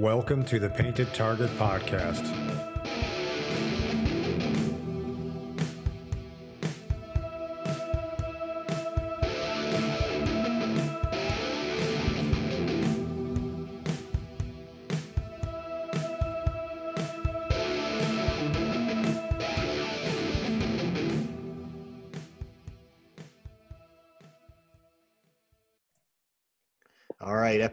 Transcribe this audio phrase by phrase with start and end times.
[0.00, 2.49] Welcome to the Painted Target Podcast.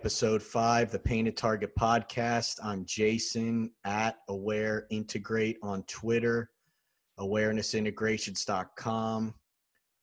[0.07, 2.59] Episode five, the Painted Target podcast.
[2.63, 6.49] I'm Jason at Aware Integrate on Twitter,
[7.19, 9.35] awarenessintegrations.com.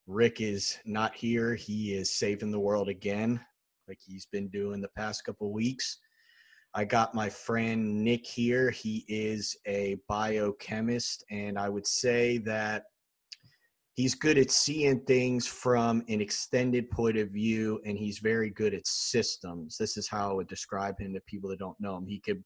[0.06, 1.54] Rick is not here.
[1.54, 3.40] He is saving the world again,
[3.88, 6.00] like he's been doing the past couple weeks.
[6.74, 8.70] I got my friend Nick here.
[8.70, 12.82] He is a biochemist, and I would say that
[13.94, 18.74] he's good at seeing things from an extended point of view and he's very good
[18.74, 19.76] at systems.
[19.78, 22.06] This is how i would describe him to people that don't know him.
[22.06, 22.44] He could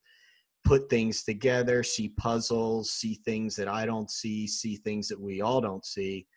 [0.65, 5.41] put things together see puzzles see things that i don't see see things that we
[5.41, 6.27] all don't see.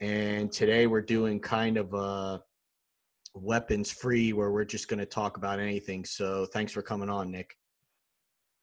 [0.00, 2.42] And today we're doing kind of a
[3.32, 6.04] weapons free where we're just going to talk about anything.
[6.04, 7.56] So thanks for coming on nick.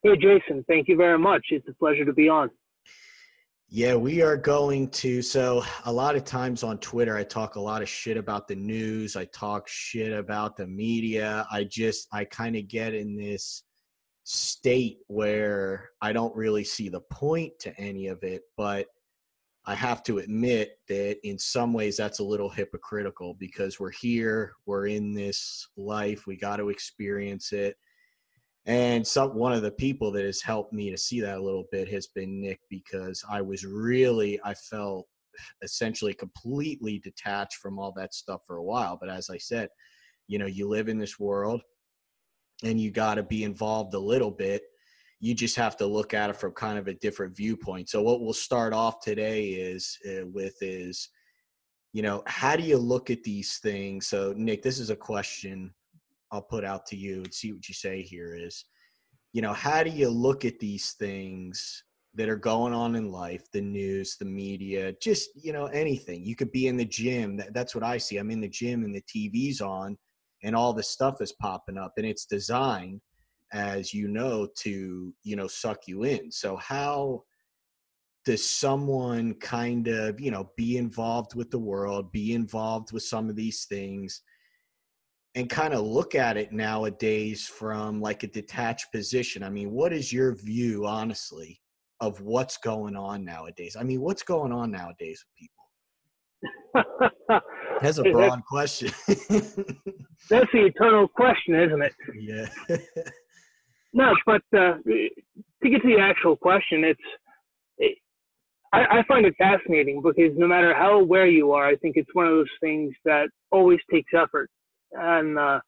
[0.04, 1.48] Hey jason thank you very much.
[1.50, 2.52] It's a pleasure to be on
[3.74, 5.22] yeah, we are going to.
[5.22, 8.56] So, a lot of times on Twitter, I talk a lot of shit about the
[8.56, 9.16] news.
[9.16, 11.48] I talk shit about the media.
[11.50, 13.64] I just, I kind of get in this
[14.26, 18.42] state where I don't really see the point to any of it.
[18.58, 18.88] But
[19.66, 24.52] I have to admit that in some ways that's a little hypocritical because we're here,
[24.66, 27.78] we're in this life, we got to experience it
[28.66, 31.66] and some one of the people that has helped me to see that a little
[31.72, 35.08] bit has been Nick because I was really I felt
[35.64, 38.98] essentially completely detached from all that stuff for a while.
[39.00, 39.70] But as I said,
[40.28, 41.62] you know, you live in this world
[42.64, 44.62] and you got to be involved a little bit.
[45.20, 47.90] You just have to look at it from kind of a different viewpoint.
[47.90, 51.09] So what we'll start off today is uh, with is
[51.94, 54.07] you know, how do you look at these things?
[54.07, 55.74] So Nick, this is a question
[56.31, 58.66] I'll put out to you and see what you say here is,
[59.34, 61.84] you know, how do you look at these things
[62.14, 66.25] that are going on in life, the news, the media, just, you know, anything.
[66.25, 67.38] You could be in the gym.
[67.38, 68.18] That, that's what I see.
[68.18, 69.97] I'm in the gym and the TV's on
[70.44, 73.02] and all this stuff is popping up and it's designed
[73.53, 76.31] as you know to, you know, suck you in.
[76.31, 77.24] So how
[78.25, 83.30] does someone kind of, you know, be involved with the world, be involved with some
[83.30, 84.22] of these things
[85.36, 89.44] and kind of look at it nowadays from like a detached position.
[89.44, 91.62] I mean, what is your view, honestly,
[92.02, 93.78] of what's going on nowadays?
[93.80, 95.62] I mean, what's going on nowadays with people?
[97.81, 98.92] That's a broad question.
[100.30, 101.94] that's the eternal question, isn't it?
[102.19, 102.48] Yeah.
[103.94, 107.00] no, but uh, to get to the actual question, it's
[107.80, 107.98] it,
[108.72, 112.13] I, I find it fascinating because no matter how aware you are, I think it's
[112.13, 114.50] one of those things that always takes effort
[114.94, 115.59] and uh,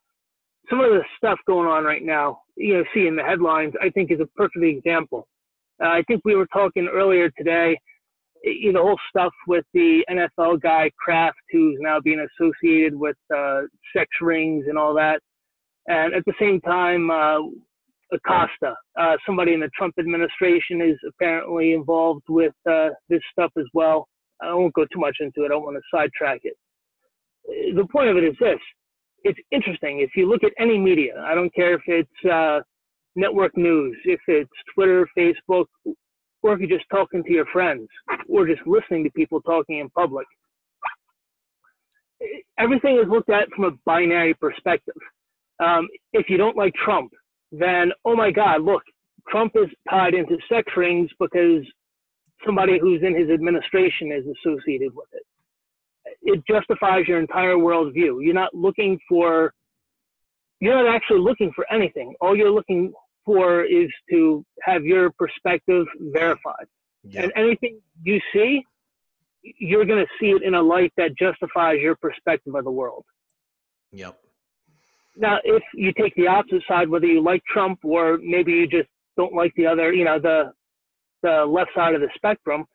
[0.69, 4.11] some of the stuff going on right now, you know, seeing the headlines, I think
[4.11, 5.27] is a perfect example.
[5.83, 7.77] Uh, I think we were talking earlier today,
[8.43, 13.15] you know, the whole stuff with the NFL guy Kraft, who's now being associated with
[13.35, 13.61] uh,
[13.95, 15.21] sex rings and all that,
[15.87, 17.39] and at the same time, uh,
[18.13, 23.65] Acosta, uh, somebody in the Trump administration, is apparently involved with uh, this stuff as
[23.73, 24.07] well.
[24.41, 25.45] I won't go too much into it.
[25.45, 26.55] I don't want to sidetrack it.
[27.75, 28.59] The point of it is this:
[29.23, 29.99] it's interesting.
[29.99, 32.59] If you look at any media, I don't care if it's uh,
[33.15, 35.65] network news, if it's Twitter, Facebook,
[36.41, 37.87] or if you're just talking to your friends,
[38.27, 40.27] or just listening to people talking in public.
[42.57, 44.95] Everything is looked at from a binary perspective.
[45.59, 47.11] Um, if you don't like Trump,
[47.51, 48.83] then oh my God, look,
[49.29, 51.63] Trump is tied into sex rings because
[52.45, 55.23] somebody who's in his administration is associated with it
[56.21, 58.23] it justifies your entire worldview.
[58.23, 59.53] You're not looking for,
[60.59, 62.15] you're not actually looking for anything.
[62.21, 62.93] All you're looking
[63.25, 66.65] for is to have your perspective verified.
[67.03, 67.23] Yep.
[67.23, 68.63] And anything you see,
[69.41, 73.03] you're going to see it in a light that justifies your perspective of the world.
[73.91, 74.17] Yep.
[75.15, 78.89] Now, if you take the opposite side, whether you like Trump or maybe you just
[79.15, 80.53] don't like the other, you know, the
[81.21, 82.65] the left side of the spectrum,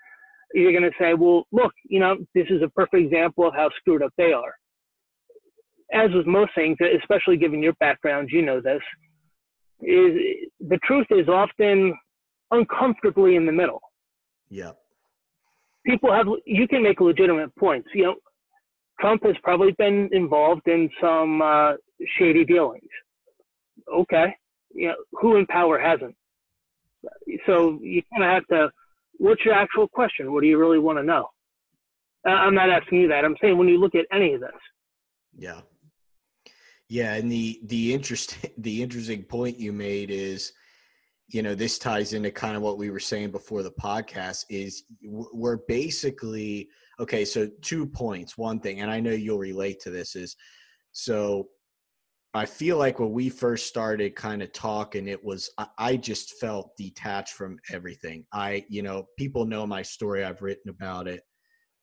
[0.55, 3.71] you're going to say, well, look, you know, this is a perfect example of how
[3.79, 4.55] screwed up they are.
[5.93, 8.83] As with most things, especially given your background, you know this,
[9.81, 10.13] is
[10.61, 11.95] the truth is often
[12.51, 13.81] uncomfortably in the middle.
[14.51, 14.73] Yeah.
[15.87, 17.89] People have, you can make legitimate points.
[17.95, 18.15] You know,
[19.01, 21.73] Trump has probably been involved in some uh,
[22.19, 22.89] shady dealings.
[23.95, 24.35] Okay.
[24.75, 26.15] you know, who in power hasn't?
[27.47, 28.71] So you kind of have to.
[29.19, 30.33] What's your actual question?
[30.33, 31.29] What do you really want to know?
[32.27, 33.25] I'm not asking you that.
[33.25, 34.51] I'm saying when you look at any of this.
[35.37, 35.61] Yeah.
[36.89, 40.53] Yeah, and the the interesting the interesting point you made is,
[41.29, 44.45] you know, this ties into kind of what we were saying before the podcast.
[44.49, 46.69] Is we're basically
[46.99, 47.25] okay.
[47.25, 48.39] So two points.
[48.39, 50.35] One thing, and I know you'll relate to this is,
[50.93, 51.49] so
[52.39, 56.77] I feel like when we first started kind of talking, it was I just felt
[56.77, 58.25] detached from everything.
[58.33, 60.25] I, you know, people know my story.
[60.25, 61.23] I've written about it.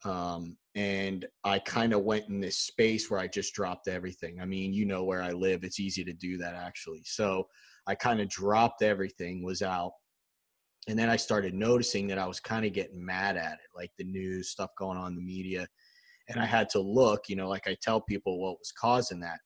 [0.06, 4.40] Um, and I kind of went in this space where I just dropped everything.
[4.40, 7.02] I mean, you know where I live; it's easy to do that actually.
[7.06, 7.48] So
[7.88, 9.92] I kind of dropped everything, was out,
[10.88, 13.92] and then I started noticing that I was kind of getting mad at it, like
[13.98, 15.68] the news stuff going on in the media,
[16.30, 17.30] and I had to look.
[17.30, 19.40] You know, like I tell people what was causing that.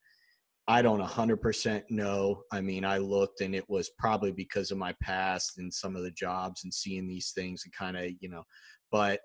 [0.70, 2.44] I don't 100% know.
[2.52, 6.04] I mean, I looked and it was probably because of my past and some of
[6.04, 8.44] the jobs and seeing these things and kind of, you know,
[8.92, 9.20] but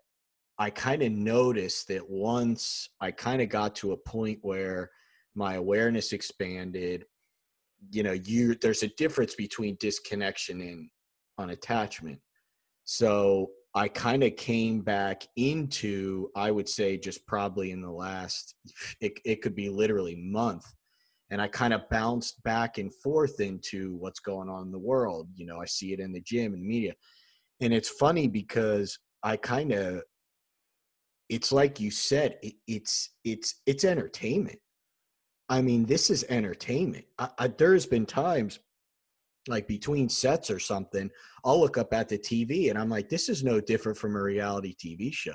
[0.58, 4.90] I kind of noticed that once I kind of got to a point where
[5.34, 7.04] my awareness expanded,
[7.90, 10.88] you know, you there's a difference between disconnection and
[11.38, 12.20] unattachment.
[12.84, 18.54] So I kind of came back into, I would say, just probably in the last,
[19.02, 20.64] it, it could be literally month.
[21.30, 25.28] And I kind of bounced back and forth into what's going on in the world.
[25.34, 26.94] You know, I see it in the gym and media.
[27.60, 30.02] And it's funny because I kind of
[31.28, 34.58] it's like you said it, it's it's it's entertainment
[35.48, 38.58] i mean this is entertainment I, I, there's been times
[39.48, 41.10] like between sets or something
[41.44, 44.22] i'll look up at the tv and i'm like this is no different from a
[44.22, 45.34] reality tv show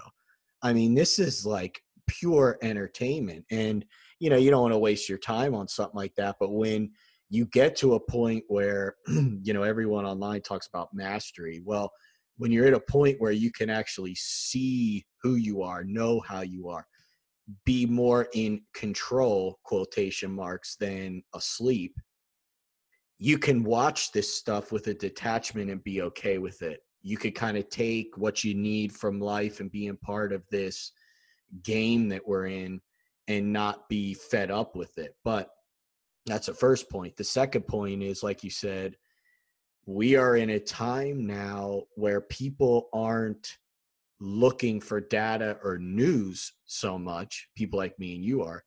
[0.62, 3.86] i mean this is like pure entertainment and
[4.20, 6.92] you know you don't want to waste your time on something like that but when
[7.30, 11.92] you get to a point where you know everyone online talks about mastery well
[12.40, 16.40] when you're at a point where you can actually see who you are, know how
[16.40, 16.88] you are,
[17.66, 21.94] be more in control, quotation marks, than asleep,
[23.18, 26.80] you can watch this stuff with a detachment and be okay with it.
[27.02, 30.94] You could kind of take what you need from life and being part of this
[31.64, 32.80] game that we're in
[33.30, 35.16] and not be fed up with it.
[35.24, 35.52] But
[36.26, 37.16] that's the first point.
[37.16, 38.98] The second point is, like you said,
[39.86, 43.58] we are in a time now where people aren't
[44.20, 48.64] looking for data or news so much, people like me and you are,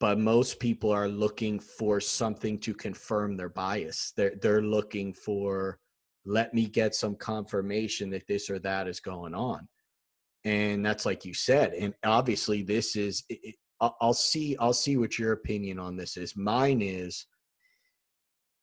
[0.00, 4.12] but most people are looking for something to confirm their bias.
[4.16, 5.78] They're, they're looking for,
[6.26, 9.66] let me get some confirmation that this or that is going on.
[10.44, 11.72] And that's like you said.
[11.74, 16.36] And obviously, this is, it, I'll see, I'll see what your opinion on this is.
[16.36, 17.26] Mine is,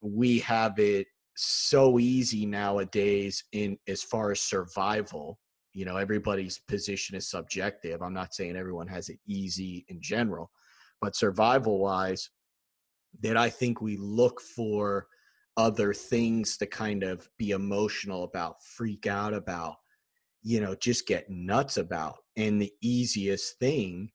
[0.01, 5.39] we have it so easy nowadays in as far as survival
[5.74, 10.51] you know everybody's position is subjective i'm not saying everyone has it easy in general
[11.00, 12.30] but survival wise
[13.22, 15.07] that i think we look for
[15.57, 19.75] other things to kind of be emotional about freak out about
[20.44, 24.12] you know just get nuts about and the easiest thing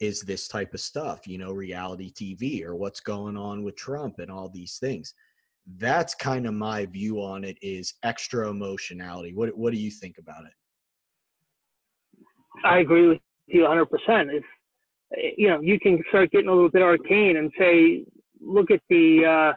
[0.00, 4.18] is this type of stuff you know reality tv or what's going on with trump
[4.18, 5.14] and all these things.
[5.76, 9.34] That's kind of my view on it is extra emotionality.
[9.34, 10.52] What what do you think about it?
[12.64, 13.86] I agree with you 100%
[14.34, 14.44] if
[15.36, 18.04] you know you can start getting a little bit arcane and say
[18.40, 19.52] look at the uh,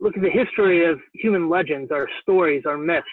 [0.00, 3.06] look at the history of human legends our stories our myths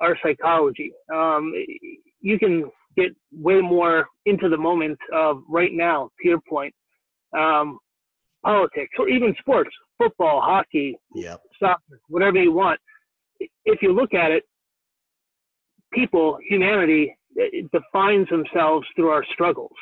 [0.00, 1.52] our psychology um,
[2.20, 6.74] you can get way more into the moment of right now to your point
[7.36, 7.78] um,
[8.44, 11.40] politics or even sports football, hockey, yep.
[11.58, 12.80] soccer, whatever you want.
[13.64, 14.44] If you look at it,
[15.92, 17.16] people, humanity,
[17.72, 19.72] defines themselves through our struggles.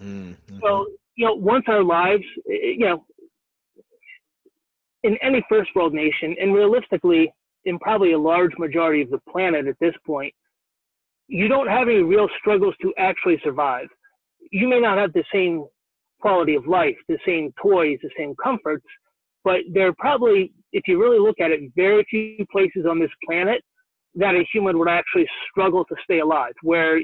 [0.00, 0.58] Mm-hmm.
[0.62, 3.04] So, you know, once our lives, you know,
[5.02, 7.32] in any first world nation, and realistically,
[7.64, 10.32] in probably a large majority of the planet at this point,
[11.28, 13.86] you don't have any real struggles to actually survive.
[14.50, 15.64] You may not have the same
[16.20, 18.84] quality of life, the same toys, the same comforts,
[19.44, 23.10] but there are probably, if you really look at it, very few places on this
[23.26, 23.62] planet
[24.14, 27.00] that a human would actually struggle to stay alive, where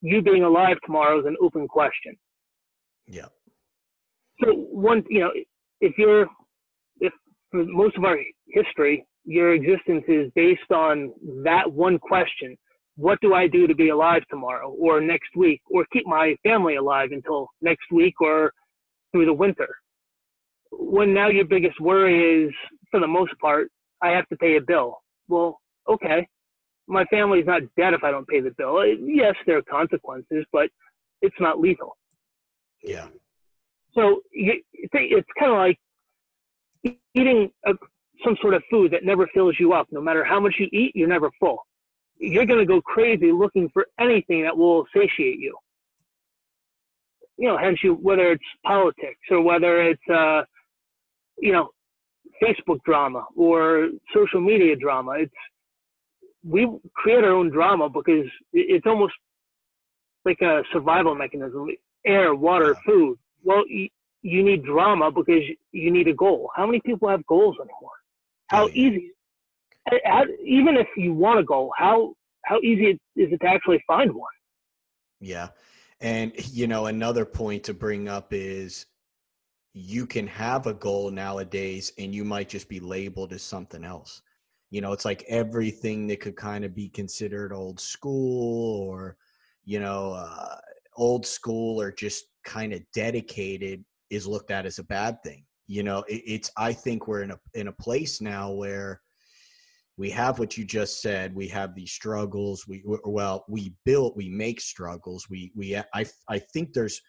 [0.00, 2.14] you being alive tomorrow is an open question.
[3.06, 3.26] Yeah.
[4.44, 5.30] So one, you know,
[5.80, 6.26] if you're,
[7.00, 7.12] if
[7.50, 11.12] for most of our history, your existence is based on
[11.44, 12.56] that one question,
[12.96, 16.76] what do I do to be alive tomorrow or next week or keep my family
[16.76, 18.52] alive until next week or
[19.12, 19.68] through the winter?
[20.78, 22.54] when now your biggest worry is
[22.90, 23.70] for the most part,
[24.02, 25.00] I have to pay a bill.
[25.28, 26.26] Well, okay,
[26.86, 28.78] my family's not dead if I don't pay the bill.
[28.78, 30.68] Uh, yes, there are consequences, but
[31.22, 31.96] it's not lethal.
[32.82, 33.08] Yeah.
[33.94, 35.78] So it's kind of like
[37.14, 37.72] eating a,
[38.24, 39.86] some sort of food that never fills you up.
[39.90, 41.58] No matter how much you eat, you're never full.
[42.18, 45.56] You're going to go crazy looking for anything that will satiate you.
[47.36, 50.42] You know, hence you whether it's politics or whether it's uh,
[51.38, 51.68] you know
[52.42, 55.12] Facebook drama or social media drama.
[55.18, 55.34] It's
[56.42, 59.14] we create our own drama because it's almost
[60.24, 61.68] like a survival mechanism.
[62.06, 63.18] Air, water, food.
[63.42, 63.88] Well, you,
[64.22, 65.42] you need drama because
[65.72, 66.50] you need a goal.
[66.54, 67.96] How many people have goals anymore?
[68.48, 69.12] How easy?
[70.04, 74.12] How, even if you want a goal, how how easy is it to actually find
[74.12, 74.28] one?
[75.20, 75.48] Yeah,
[76.00, 78.86] and you know another point to bring up is
[79.78, 84.22] you can have a goal nowadays and you might just be labeled as something else.
[84.70, 89.18] You know, it's like everything that could kind of be considered old school or,
[89.66, 90.56] you know, uh,
[90.96, 95.44] old school or just kind of dedicated is looked at as a bad thing.
[95.66, 99.00] You know, it, it's, I think we're in a, in a place now where
[99.96, 101.34] we have what you just said.
[101.34, 102.66] We have these struggles.
[102.68, 105.28] We, well, we built, we make struggles.
[105.30, 107.00] We, we, I, I think there's,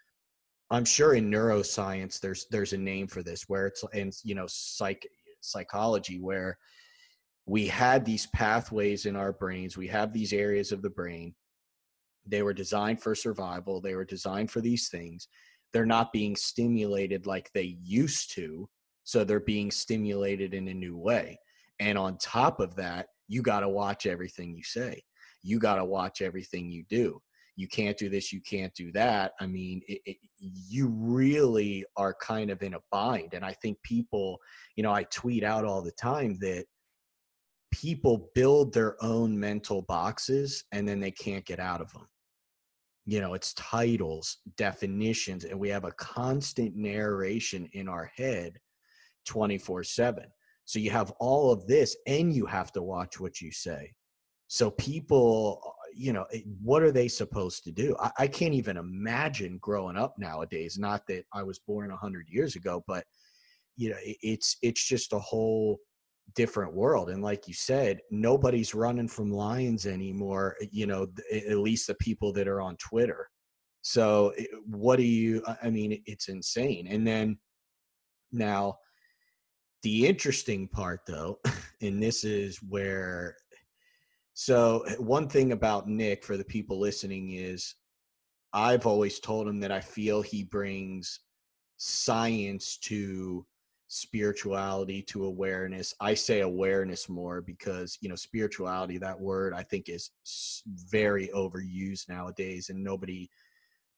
[0.70, 4.46] I'm sure in neuroscience there's there's a name for this where it's and you know
[4.48, 5.08] psych
[5.42, 6.58] psychology where
[7.46, 11.34] we had these pathways in our brains we have these areas of the brain
[12.26, 15.30] they were designed for survival they were designed for these things
[15.74, 18.68] they're not being stimulated like they used to
[19.04, 21.40] so they're being stimulated in a new way
[21.80, 25.02] and on top of that you got to watch everything you say
[25.44, 27.22] you got to watch everything you do
[27.58, 29.34] you can't do this, you can't do that.
[29.42, 33.34] I mean, it, it, you really are kind of in a bind.
[33.34, 34.38] And I think people,
[34.76, 36.66] you know, I tweet out all the time that
[37.74, 42.08] people build their own mental boxes and then they can't get out of them.
[43.08, 48.60] You know, it's titles, definitions, and we have a constant narration in our head
[49.26, 50.26] 24 7.
[50.66, 53.94] So you have all of this and you have to watch what you say.
[54.48, 56.26] So people uh, you know
[56.62, 61.08] what are they supposed to do I, I, can't even imagine growing up nowadays not
[61.08, 63.04] that i was born 100 years ago but
[63.78, 65.80] you know it, it's it's just a whole
[66.36, 71.58] different world and like you said nobody's running from lions anymore eh, you know at
[71.58, 73.30] least the people that are on twitter.
[73.82, 77.38] So eh, what do you i mean it's insane and then
[78.32, 78.78] now
[79.84, 81.40] the interesting part though
[81.82, 83.38] and this is where
[84.40, 87.74] so, eh, one thing about Nick for the people listening is
[88.54, 91.22] I've always told him that I feel he brings
[91.78, 93.48] science to
[93.88, 95.94] spirituality to awareness.
[96.00, 100.12] I say awareness more because, you know, spirituality, that word I think is
[100.66, 103.30] very overused nowadays and nobody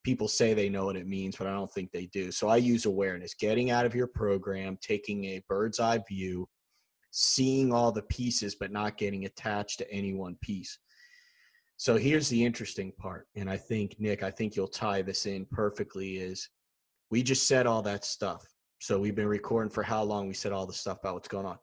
[0.02, 2.32] people say they know what it means, but I don't think they do.
[2.32, 6.48] So I use awareness, getting out of your program, taking a bird's eye view
[7.10, 10.78] seeing all the pieces but not getting attached to any one piece.
[11.76, 15.46] So here's the interesting part, and I think Nick, I think you'll tie this in
[15.46, 16.18] perfectly.
[16.18, 16.50] Is
[17.10, 18.44] we just said all that stuff.
[18.80, 20.26] So we've been recording for how long?
[20.26, 21.58] We said all the stuff about what's going on,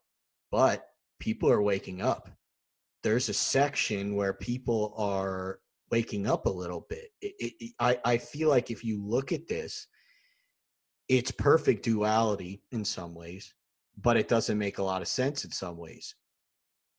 [0.52, 0.88] but
[1.20, 2.30] people are waking up.
[3.04, 5.60] There's a section where people are
[5.92, 7.10] waking up a little bit.
[7.22, 9.88] It, it, I I feel like if you look at this,
[11.10, 13.54] it's perfect duality in some ways
[14.02, 16.16] but it doesn't make a lot of sense in some ways.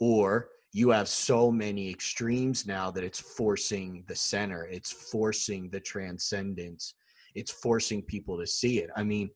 [0.01, 5.81] Or you have so many extremes now that it's forcing the center, it's forcing the
[5.81, 6.95] transcendence,
[7.35, 8.91] it's forcing people to see it.
[8.97, 9.31] I mean,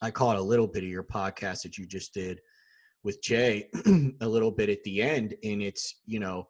[0.00, 2.40] I caught a little bit of your podcast that you just did
[3.02, 3.68] with Jay
[4.20, 6.48] a little bit at the end, and it's, you know,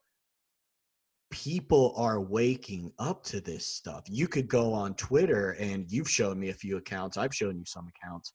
[1.31, 4.05] people are waking up to this stuff.
[4.09, 7.65] You could go on Twitter and you've shown me a few accounts, I've shown you
[7.67, 8.33] some accounts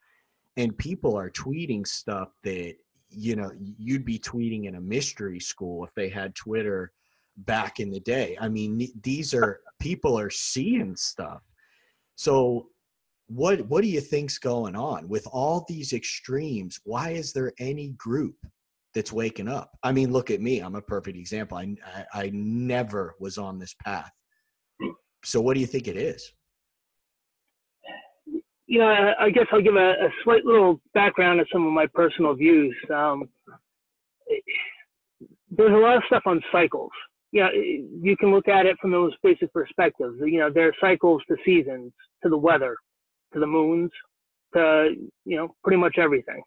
[0.58, 2.76] and people are tweeting stuff that
[3.10, 6.92] you know you'd be tweeting in a mystery school if they had twitter
[7.36, 8.38] back in the day.
[8.40, 11.42] I mean these are people are seeing stuff.
[12.16, 12.68] So
[13.34, 17.90] what what do you think's going on with all these extremes why is there any
[17.98, 18.36] group
[18.94, 22.32] that's waking up i mean look at me i'm a perfect example i i, I
[22.34, 24.12] never was on this path
[25.24, 26.32] so what do you think it is
[28.66, 31.86] you know, I, guess I'll give a, a, slight little background of some of my
[31.94, 32.76] personal views.
[32.92, 33.30] Um,
[35.52, 36.90] there's a lot of stuff on cycles.
[37.32, 40.16] You know, you can look at it from those basic perspectives.
[40.22, 41.92] You know, there are cycles to seasons,
[42.24, 42.76] to the weather,
[43.34, 43.92] to the moons,
[44.54, 46.42] to you know, pretty much everything.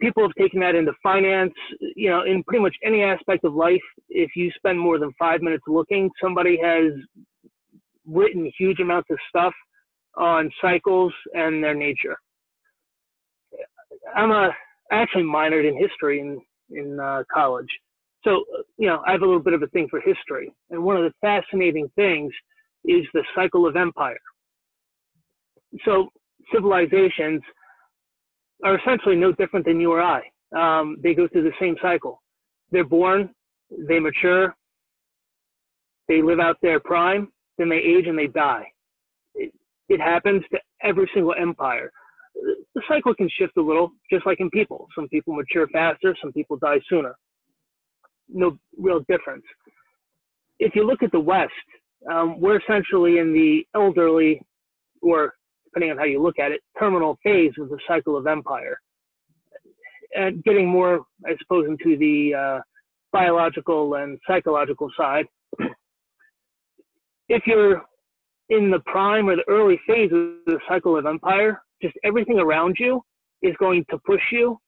[0.00, 1.54] people have taken that into finance.
[1.96, 5.42] You know, in pretty much any aspect of life, if you spend more than five
[5.42, 6.92] minutes looking, somebody has
[8.06, 9.54] written huge amounts of stuff
[10.16, 12.16] on cycles and their nature.
[14.14, 14.50] I'm a
[14.90, 16.40] I actually minored in history in
[16.70, 17.68] in uh, college,
[18.24, 18.44] so
[18.76, 20.52] you know I have a little bit of a thing for history.
[20.70, 22.32] And one of the fascinating things
[22.84, 24.18] is the cycle of empire.
[25.84, 26.08] So
[26.52, 27.42] civilizations
[28.64, 30.22] are essentially no different than you or I.
[30.56, 32.20] Um, they go through the same cycle.
[32.72, 33.30] They're born,
[33.88, 34.54] they mature,
[36.08, 38.66] they live out their prime, then they age and they die.
[39.34, 39.52] It,
[39.88, 41.90] it happens to every single empire.
[42.74, 44.88] The cycle can shift a little, just like in people.
[44.94, 47.14] Some people mature faster, some people die sooner.
[48.28, 49.44] No real difference.
[50.58, 51.52] If you look at the West,
[52.10, 54.42] um, we're essentially in the elderly,
[55.02, 55.34] or
[55.72, 58.80] depending on how you look at it, terminal phase of the cycle of empire.
[60.14, 62.60] And getting more, I suppose, into the uh,
[63.12, 65.26] biological and psychological side.
[67.28, 67.82] if you're
[68.48, 72.76] in the prime or the early phase of the cycle of empire, just everything around
[72.78, 73.00] you
[73.42, 74.58] is going to push you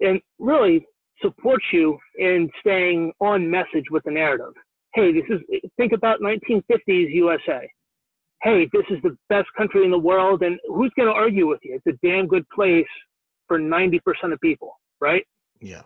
[0.00, 0.86] and really
[1.22, 4.52] support you in staying on message with the narrative.
[4.94, 5.40] Hey, this is
[5.78, 7.68] think about 1950s USA
[8.42, 11.60] hey, this is the best country in the world, and who's going to argue with
[11.62, 11.80] you?
[11.84, 12.86] It's a damn good place
[13.48, 14.00] for 90%
[14.32, 15.24] of people, right?
[15.60, 15.82] Yeah.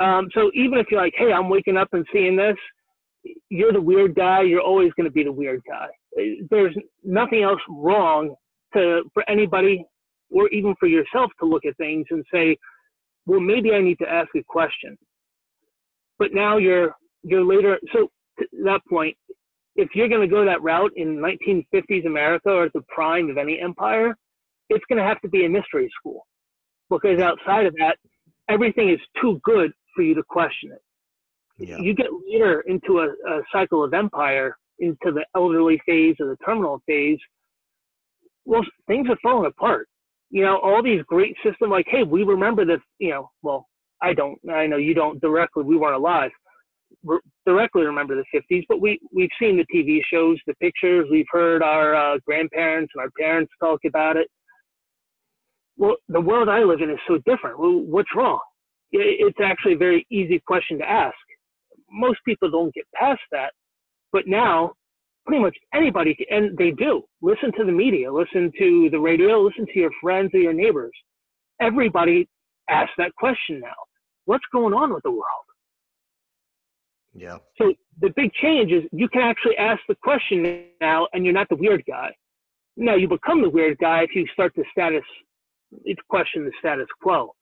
[0.00, 2.56] Um, so even if you're like, hey, I'm waking up and seeing this,
[3.48, 4.42] you're the weird guy.
[4.42, 5.88] You're always going to be the weird guy.
[6.50, 8.34] There's nothing else wrong
[8.74, 9.84] to for anybody
[10.30, 12.56] or even for yourself to look at things and say,
[13.26, 14.96] well, maybe I need to ask a question.
[16.18, 17.78] But now you're you're later.
[17.92, 19.16] So to that point,
[19.76, 23.38] if you're going to go that route in 1950s America or at the prime of
[23.38, 24.16] any empire,
[24.70, 26.26] it's going to have to be a mystery school
[26.90, 27.96] because outside of that,
[28.48, 30.82] everything is too good for you to question it.
[31.58, 31.78] Yeah.
[31.78, 36.36] You get later into a, a cycle of empire, into the elderly phase or the
[36.44, 37.18] terminal phase,
[38.44, 39.88] well, things are falling apart.
[40.30, 43.66] You know, all these great systems like, hey, we remember this, you know, well,
[44.02, 46.30] I don't, I know you don't directly, we weren't alive,
[47.04, 51.26] re- directly remember the 50s, but we we've seen the TV shows, the pictures, we've
[51.30, 54.28] heard our uh, grandparents and our parents talk about it.
[55.76, 57.58] Well, the world I live in is so different.
[57.58, 58.40] Well, what's wrong?
[58.92, 61.16] It's actually a very easy question to ask.
[61.90, 63.52] Most people don't get past that,
[64.12, 64.72] but now
[65.26, 69.66] pretty much anybody, and they do, listen to the media, listen to the radio, listen
[69.66, 70.92] to your friends or your neighbors.
[71.60, 72.28] Everybody
[72.70, 73.74] asks that question now.
[74.24, 75.45] What's going on with the world?
[77.16, 77.38] Yeah.
[77.58, 81.48] So the big change is you can actually ask the question now, and you're not
[81.48, 82.14] the weird guy.
[82.76, 85.02] Now you become the weird guy if you start to status,
[85.84, 87.34] it's question the status quo.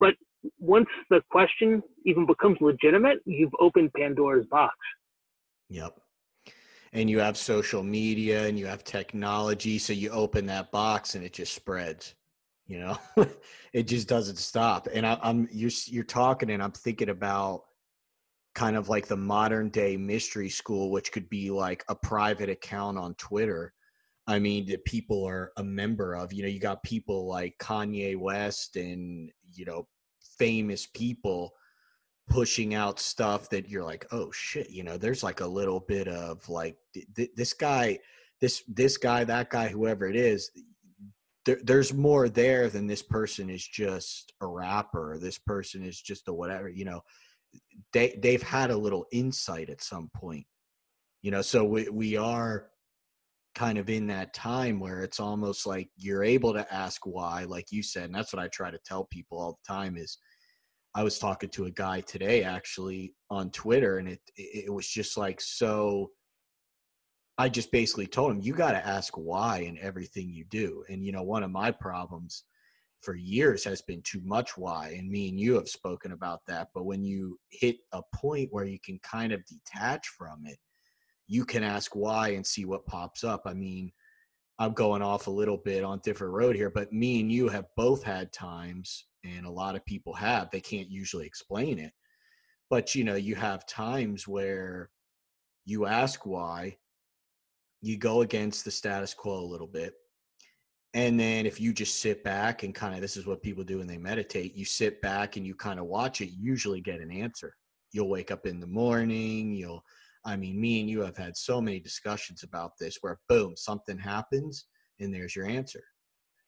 [0.00, 0.14] But
[0.58, 4.74] once the question even becomes legitimate, you've opened Pandora's box.
[5.68, 5.96] Yep.
[6.92, 11.24] And you have social media and you have technology, so you open that box and
[11.24, 12.14] it just spreads.
[12.66, 12.98] You know,
[13.72, 14.88] it just doesn't stop.
[14.92, 17.64] And I, I'm you're you're talking, and I'm thinking about
[18.54, 22.98] kind of like the modern day mystery school, which could be like a private account
[22.98, 23.72] on Twitter.
[24.26, 26.32] I mean, that people are a member of.
[26.32, 29.86] You know, you got people like Kanye West and, you know,
[30.38, 31.52] famous people
[32.28, 36.06] pushing out stuff that you're like, oh shit, you know, there's like a little bit
[36.08, 37.98] of like th- this guy,
[38.40, 40.50] this this guy, that guy, whoever it is.
[41.44, 45.18] There, there's more there than this person is just a rapper.
[45.18, 46.68] This person is just a whatever.
[46.68, 47.00] You know,
[47.92, 50.46] they they've had a little insight at some point.
[51.22, 52.70] You know so we, we are
[53.54, 57.66] kind of in that time where it's almost like you're able to ask why like
[57.70, 60.18] you said and that's what i try to tell people all the time is
[60.94, 65.16] i was talking to a guy today actually on twitter and it it was just
[65.16, 66.08] like so
[67.38, 70.84] i just basically told him you got to ask why in everything you do.
[70.88, 72.44] And you know one of my problems
[73.02, 76.68] for years has been too much why and me and you have spoken about that
[76.74, 80.58] but when you hit a point where you can kind of detach from it
[81.26, 83.42] you can ask why and see what pops up.
[83.46, 83.92] I mean
[84.58, 87.64] i'm going off a little bit on different road here but me and you have
[87.76, 91.92] both had times and a lot of people have they can't usually explain it
[92.68, 94.90] but you know you have times where
[95.64, 96.76] you ask why
[97.80, 99.94] you go against the status quo a little bit
[100.94, 103.78] and then if you just sit back and kind of this is what people do
[103.78, 107.00] when they meditate, you sit back and you kind of watch it, you usually get
[107.00, 107.54] an answer.
[107.92, 109.84] You'll wake up in the morning, you'll
[110.24, 113.98] I mean, me and you have had so many discussions about this where boom, something
[113.98, 114.66] happens
[114.98, 115.82] and there's your answer.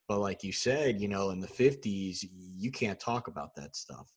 [0.09, 4.13] but like you said, you know, in the 50s, you can't talk about that stuff.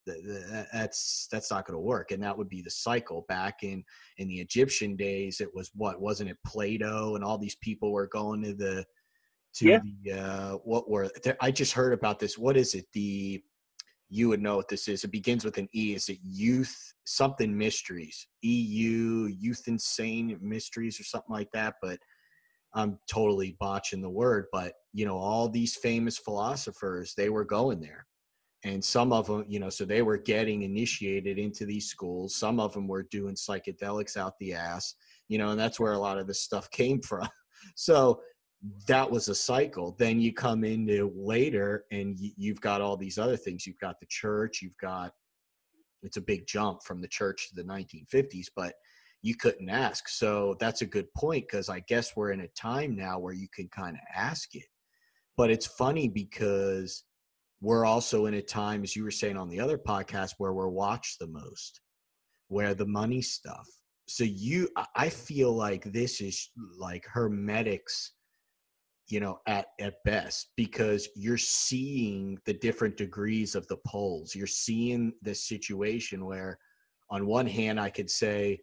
[0.73, 3.25] That's that's not going to work, and that would be the cycle.
[3.29, 3.83] Back in
[4.17, 8.07] in the Egyptian days, it was what wasn't it Plato and all these people were
[8.07, 8.85] going to the
[9.55, 9.79] to yeah.
[10.03, 11.09] the uh, what were
[11.41, 12.37] I just heard about this.
[12.37, 12.85] What is it?
[12.93, 13.41] The
[14.09, 15.03] you would know what this is.
[15.03, 15.93] It begins with an E.
[15.95, 18.27] Is it Youth something Mysteries?
[18.41, 21.75] EU Youth Insane Mysteries or something like that.
[21.81, 21.99] But
[22.73, 24.45] I'm totally botching the word.
[24.51, 28.05] But you know, all these famous philosophers, they were going there.
[28.63, 32.35] And some of them, you know, so they were getting initiated into these schools.
[32.35, 34.95] Some of them were doing psychedelics out the ass,
[35.27, 37.27] you know, and that's where a lot of this stuff came from.
[37.75, 38.21] So
[38.87, 39.95] that was a cycle.
[39.97, 43.65] Then you come into later and you've got all these other things.
[43.65, 45.13] You've got the church, you've got,
[46.03, 48.73] it's a big jump from the church to the 1950s, but
[49.21, 50.07] you couldn't ask.
[50.07, 53.47] So that's a good point because I guess we're in a time now where you
[53.53, 54.65] can kind of ask it.
[55.37, 57.03] But it's funny because
[57.61, 60.69] we're also in a time, as you were saying on the other podcast, where we're
[60.69, 61.81] watched the most,
[62.47, 63.67] where the money stuff.
[64.07, 68.11] So you, I feel like this is like hermetics
[69.07, 74.35] you know at at best because you're seeing the different degrees of the poles.
[74.35, 76.57] You're seeing this situation where
[77.11, 78.59] on one hand i could say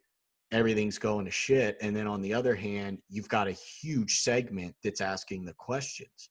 [0.51, 4.75] everything's going to shit and then on the other hand you've got a huge segment
[4.83, 6.31] that's asking the questions.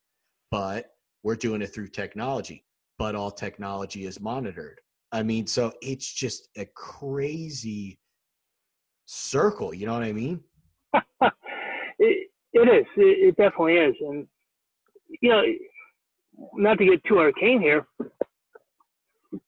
[0.50, 0.88] But
[1.24, 2.66] we're doing it through technology
[3.00, 4.80] but all technology is monitored.
[5.12, 8.00] I mean so it's just a crazy
[9.06, 10.42] circle you know what i mean?
[12.04, 12.86] It, it is.
[12.98, 13.96] It, it definitely is.
[14.02, 14.28] And,
[15.22, 15.42] you know,
[16.56, 17.86] not to get too arcane here,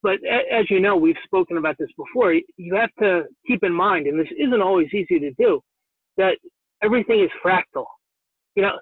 [0.01, 0.19] but
[0.51, 2.33] as you know, we've spoken about this before.
[2.33, 5.61] You have to keep in mind, and this isn't always easy to do,
[6.17, 6.37] that
[6.81, 7.85] everything is fractal.
[8.55, 8.79] You know,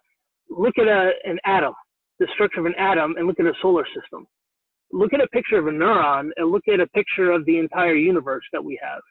[0.49, 1.73] look at a, an atom,
[2.19, 4.27] the structure of an atom, and look at a solar system.
[4.91, 7.95] Look at a picture of a neuron and look at a picture of the entire
[7.95, 9.01] universe that we have.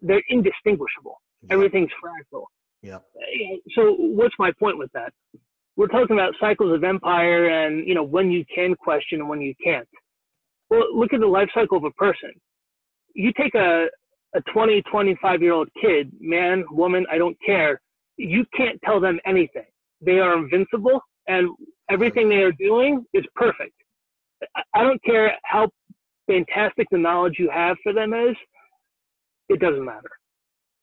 [0.00, 1.20] They're indistinguishable.
[1.50, 2.44] Everything's fractal.
[2.82, 2.98] Yeah.
[3.74, 5.12] So what's my point with that?
[5.76, 9.40] We're talking about cycles of empire and you know when you can question and when
[9.40, 9.88] you can't.
[10.70, 12.32] Well, look at the life cycle of a person.
[13.14, 13.86] You take a
[14.34, 17.80] a 20, 25 year old kid, man, woman, I don't care.
[18.16, 19.66] You can't tell them anything.
[20.00, 21.50] They are invincible and
[21.90, 23.74] everything they are doing is perfect.
[24.74, 25.68] I don't care how
[26.26, 28.36] fantastic the knowledge you have for them is,
[29.48, 30.10] it doesn't matter.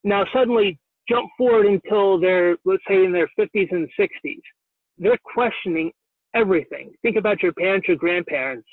[0.04, 0.78] Now, suddenly
[1.10, 4.40] jump forward until they're, let's say, in their 50s and 60s.
[4.98, 5.90] They're questioning
[6.34, 6.92] everything.
[7.02, 8.68] Think about your parents, your grandparents.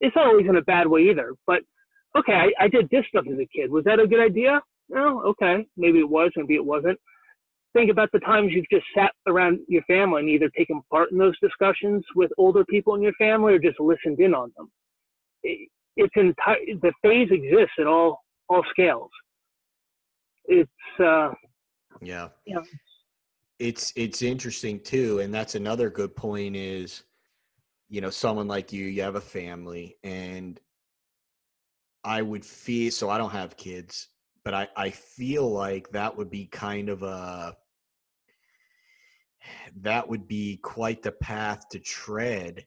[0.00, 1.60] It's not always in a bad way either, but
[2.16, 3.70] okay, I, I did this stuff as a kid.
[3.70, 4.60] Was that a good idea?
[4.88, 6.98] No, okay, maybe it was, maybe it wasn't.
[7.72, 11.18] Think about the times you've just sat around your family and either taken part in
[11.18, 14.70] those discussions with older people in your family or just listened in on them.
[15.44, 19.10] It, it's entire the phase exists at all all scales.
[20.46, 21.30] It's uh,
[22.00, 22.28] yeah.
[23.58, 27.02] It's it's interesting too, and that's another good point is,
[27.88, 30.58] you know, someone like you, you have a family, and
[32.02, 34.08] I would feel so I don't have kids,
[34.44, 37.56] but I, I feel like that would be kind of a
[39.82, 42.66] that would be quite the path to tread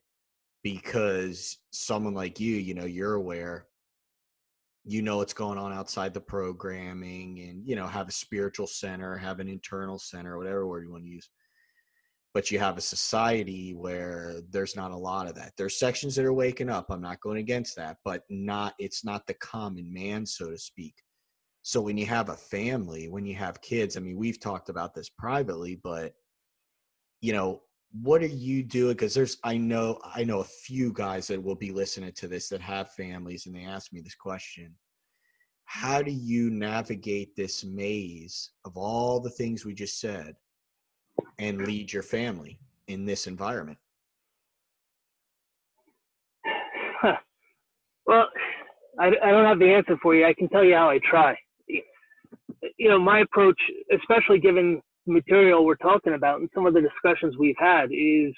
[0.64, 3.68] because someone like you, you know, you're aware
[4.86, 9.18] you know what's going on outside the programming and you know have a spiritual center
[9.18, 11.30] have an internal center whatever word you want to use.
[12.34, 15.54] But you have a society where there's not a lot of that.
[15.56, 19.26] There's sections that are waking up i'm not going against that but not it's not
[19.28, 20.96] the common man so to speak.
[21.62, 24.94] So when you have a family when you have kids i mean we've talked about
[24.94, 26.14] this privately but
[27.22, 27.62] you know
[28.02, 28.94] what are you doing?
[28.94, 32.50] Because there's i know i know a few guys that will be listening to this
[32.50, 34.74] that have families and they ask me this question.
[35.66, 40.36] How do you navigate this maze of all the things we just said
[41.40, 43.78] and lead your family in this environment?
[47.00, 47.18] Huh.
[48.08, 48.28] well
[49.00, 50.26] I, I don't have the answer for you.
[50.26, 51.38] I can tell you how i try.
[51.68, 53.60] You know my approach
[53.94, 58.34] especially given material we're talking about and some of the discussions we've had is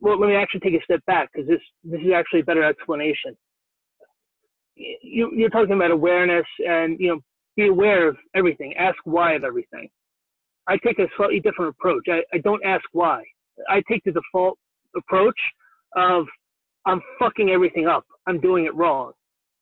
[0.00, 2.64] well let me actually take a step back because this this is actually a better
[2.64, 3.36] explanation.
[4.76, 7.20] You, you're talking about awareness and you know
[7.56, 9.88] be aware of everything ask why of everything.
[10.68, 12.04] I take a slightly different approach.
[12.08, 13.22] I, I don't ask why.
[13.68, 14.58] I take the default
[14.96, 15.38] approach
[15.96, 16.26] of
[16.86, 18.04] i'm fucking everything up.
[18.26, 19.12] I'm doing it wrong.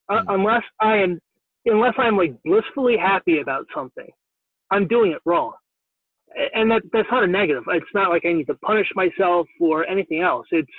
[0.09, 0.35] Uh, mm.
[0.35, 1.19] unless i am
[1.67, 4.09] unless i'm like blissfully happy about something
[4.71, 5.53] i'm doing it wrong
[6.55, 7.65] and that that's not a negative.
[7.69, 10.47] It's not like I need to punish myself or anything else.
[10.51, 10.71] It's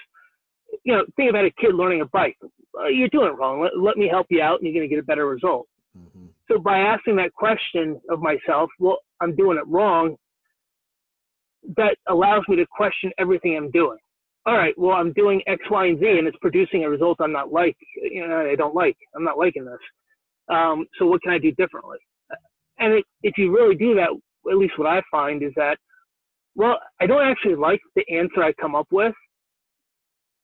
[0.84, 2.38] you know, think about a kid learning a bike.
[2.78, 3.62] Uh, you're doing it wrong.
[3.62, 5.68] Let, let, me help you out, and you're going to get a better result.
[5.98, 6.26] Mm-hmm.
[6.52, 10.18] So by asking that question of myself, well, I'm doing it wrong.
[11.78, 13.98] That allows me to question everything I'm doing.
[14.46, 17.32] All right, well, I'm doing X, Y, and Z, and it's producing a result I'm
[17.32, 17.76] not like.
[17.96, 18.98] You know, I don't like.
[19.16, 19.80] I'm not liking this.
[20.50, 21.98] Um, so what can I do differently?
[22.78, 24.10] And it, if you really do that,
[24.50, 25.78] at least what I find is that,
[26.56, 29.14] well, I don't actually like the answer I come up with,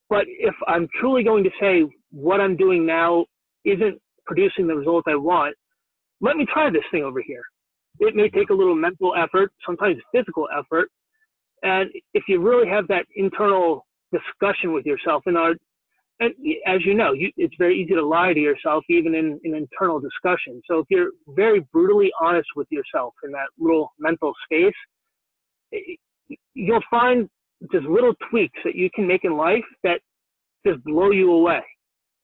[0.08, 3.24] but if I'm truly going to say what I'm doing now
[3.64, 5.56] isn't producing the result I want,
[6.20, 7.42] let me try this thing over here.
[7.98, 10.90] It may take a little mental effort, sometimes physical effort.
[11.62, 15.54] And if you really have that internal discussion with yourself, and, our,
[16.20, 16.32] and
[16.66, 19.98] as you know, you, it's very easy to lie to yourself, even in, in internal
[19.98, 20.60] discussion.
[20.70, 24.74] So if you're very brutally honest with yourself in that little mental space,
[26.54, 27.28] you'll find
[27.72, 30.00] just little tweaks that you can make in life that
[30.66, 31.62] just blow you away.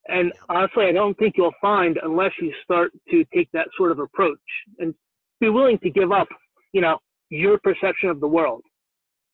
[0.07, 3.98] And honestly, I don't think you'll find unless you start to take that sort of
[3.98, 4.38] approach
[4.79, 4.94] and
[5.40, 6.29] be willing to give up,
[6.72, 6.98] you know,
[7.31, 8.62] your perception of the world.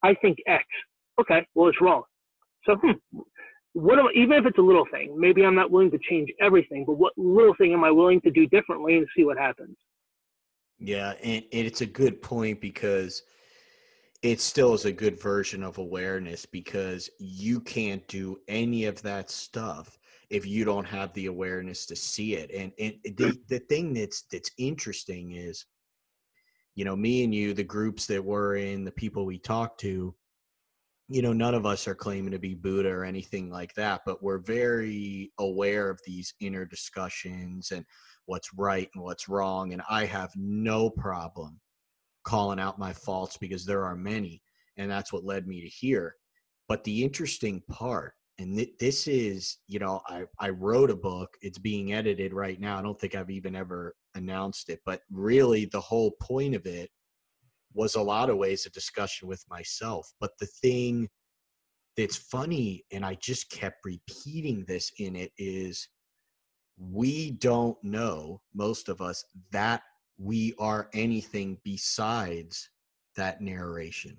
[0.03, 0.65] I think X.
[1.21, 2.03] Okay, well, it's wrong.
[2.67, 3.19] So, hmm,
[3.75, 6.85] what am, even if it's a little thing, maybe I'm not willing to change everything,
[6.87, 9.77] but what little thing am I willing to do differently and see what happens?
[10.79, 13.23] Yeah, and, and it's a good point because
[14.23, 19.29] it still is a good version of awareness because you can't do any of that
[19.29, 19.99] stuff
[20.31, 24.23] if you don't have the awareness to see it and, and the, the thing that's
[24.33, 25.67] that's interesting is
[26.75, 30.15] you know me and you the groups that we're in the people we talk to
[31.09, 34.23] you know none of us are claiming to be buddha or anything like that but
[34.23, 37.85] we're very aware of these inner discussions and
[38.27, 41.61] what's right and what's wrong and i have no problem
[42.25, 44.43] calling out my faults because there are many
[44.77, 46.17] and that's what led me to here.
[46.69, 51.31] But the interesting part and th- this is you know I, I wrote a book
[51.41, 55.67] it's being edited right now i don't think i've even ever announced it but really
[55.67, 56.91] the whole point of it
[57.75, 61.09] was a lot of ways a discussion with myself but the thing
[61.97, 65.89] that's funny and i just kept repeating this in it is
[66.79, 69.83] we don't know most of us that
[70.19, 72.69] we are anything besides
[73.17, 74.17] that narration.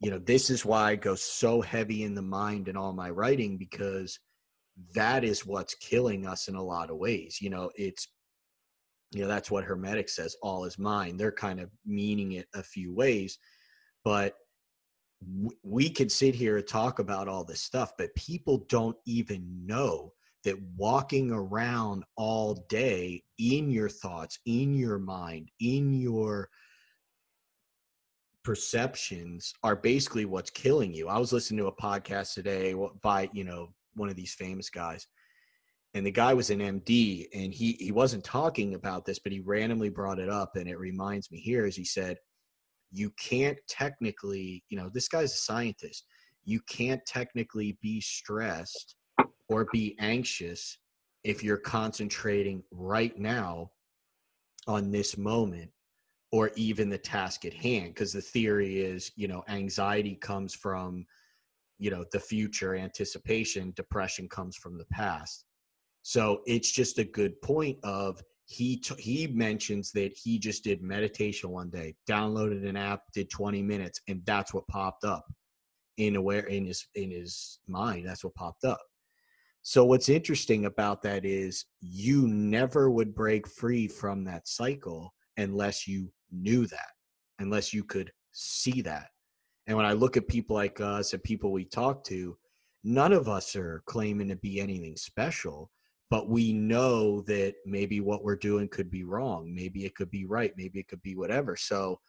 [0.00, 3.10] You know, this is why I go so heavy in the mind in all my
[3.10, 4.18] writing because
[4.94, 7.38] that is what's killing us in a lot of ways.
[7.40, 8.08] You know, it's,
[9.10, 12.62] you know, that's what Hermetic says, all is mind They're kind of meaning it a
[12.62, 13.38] few ways,
[14.04, 14.34] but
[15.62, 20.12] we could sit here and talk about all this stuff, but people don't even know
[20.44, 26.48] that walking around all day in your thoughts, in your mind, in your
[28.42, 31.08] perceptions are basically what's killing you.
[31.08, 35.06] I was listening to a podcast today by, you know, one of these famous guys.
[35.94, 39.40] And the guy was an MD and he he wasn't talking about this, but he
[39.40, 42.18] randomly brought it up and it reminds me here as he said,
[42.92, 46.04] you can't technically, you know, this guy's a scientist.
[46.44, 48.94] You can't technically be stressed
[49.48, 50.78] or be anxious
[51.24, 53.70] if you're concentrating right now
[54.66, 55.70] on this moment
[56.32, 61.04] or even the task at hand because the theory is you know anxiety comes from
[61.78, 65.44] you know the future anticipation depression comes from the past
[66.02, 70.82] so it's just a good point of he t- he mentions that he just did
[70.82, 75.26] meditation one day downloaded an app did 20 minutes and that's what popped up
[75.98, 78.80] in aware in his in his mind that's what popped up
[79.62, 85.86] so what's interesting about that is you never would break free from that cycle unless
[85.86, 86.88] you knew that,
[87.38, 89.08] unless you could see that.
[89.66, 92.36] And when I look at people like us and people we talk to,
[92.84, 95.70] none of us are claiming to be anything special,
[96.10, 99.54] but we know that maybe what we're doing could be wrong.
[99.54, 100.52] Maybe it could be right.
[100.56, 101.56] Maybe it could be whatever.
[101.56, 102.00] So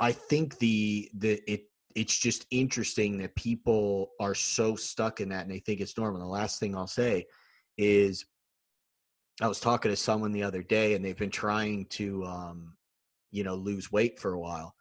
[0.00, 5.42] I think the the it it's just interesting that people are so stuck in that
[5.42, 6.22] and they think it's normal.
[6.22, 7.26] The last thing I'll say
[7.76, 8.24] is
[9.42, 12.76] I was talking to someone the other day and they've been trying to um,
[13.32, 14.74] you know, lose weight for a while.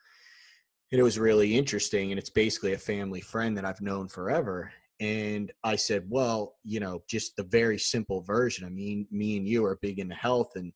[0.91, 2.12] And it was really interesting.
[2.12, 4.71] And it's basically a family friend that I've known forever.
[5.02, 8.66] And I said, well, you know, just the very simple version.
[8.66, 10.72] I mean, me and you are big into health and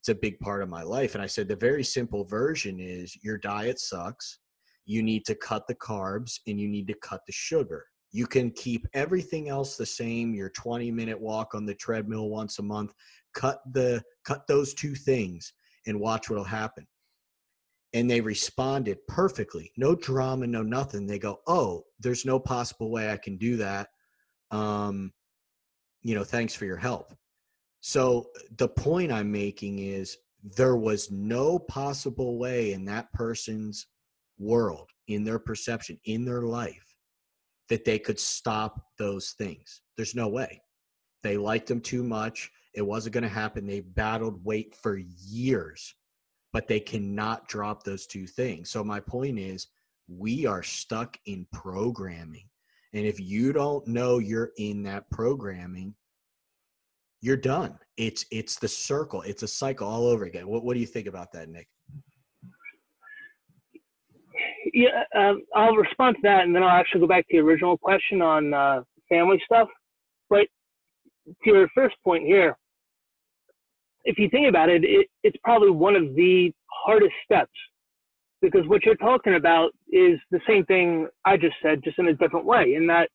[0.00, 1.14] it's a big part of my life.
[1.14, 4.40] And I said, the very simple version is your diet sucks
[4.90, 7.84] you need to cut the carbs and you need to cut the sugar.
[8.10, 12.58] You can keep everything else the same, your 20 minute walk on the treadmill once
[12.58, 12.92] a month,
[13.32, 15.52] cut the cut those two things
[15.86, 16.88] and watch what'll happen.
[17.92, 19.72] And they responded perfectly.
[19.76, 21.06] No drama no nothing.
[21.06, 23.88] They go oh there's no possible way i can do that.
[24.50, 25.12] Um
[26.02, 27.14] you know thanks for your help.
[27.80, 28.26] So
[28.56, 33.86] the point i'm making is there was no possible way in that person's
[34.38, 36.94] world in their perception in their life
[37.68, 39.82] that they could stop those things.
[39.96, 40.62] There's no way.
[41.22, 42.50] They liked them too much.
[42.74, 43.66] It wasn't going to happen.
[43.66, 45.94] They battled weight for years
[46.52, 48.70] but they cannot drop those two things.
[48.70, 49.68] So my point is
[50.08, 52.48] we are stuck in programming.
[52.92, 55.94] And if you don't know you're in that programming,
[57.20, 57.78] you're done.
[57.96, 59.22] It's it's the circle.
[59.22, 60.48] It's a cycle all over again.
[60.48, 61.68] What what do you think about that, Nick?
[64.72, 67.76] Yeah, um, I'll respond to that, and then I'll actually go back to the original
[67.76, 69.68] question on uh, family stuff.
[70.28, 70.46] But
[71.26, 72.56] to your first point here,
[74.04, 77.52] if you think about it, it, it's probably one of the hardest steps
[78.40, 82.14] because what you're talking about is the same thing I just said, just in a
[82.14, 82.74] different way.
[82.74, 83.10] In that,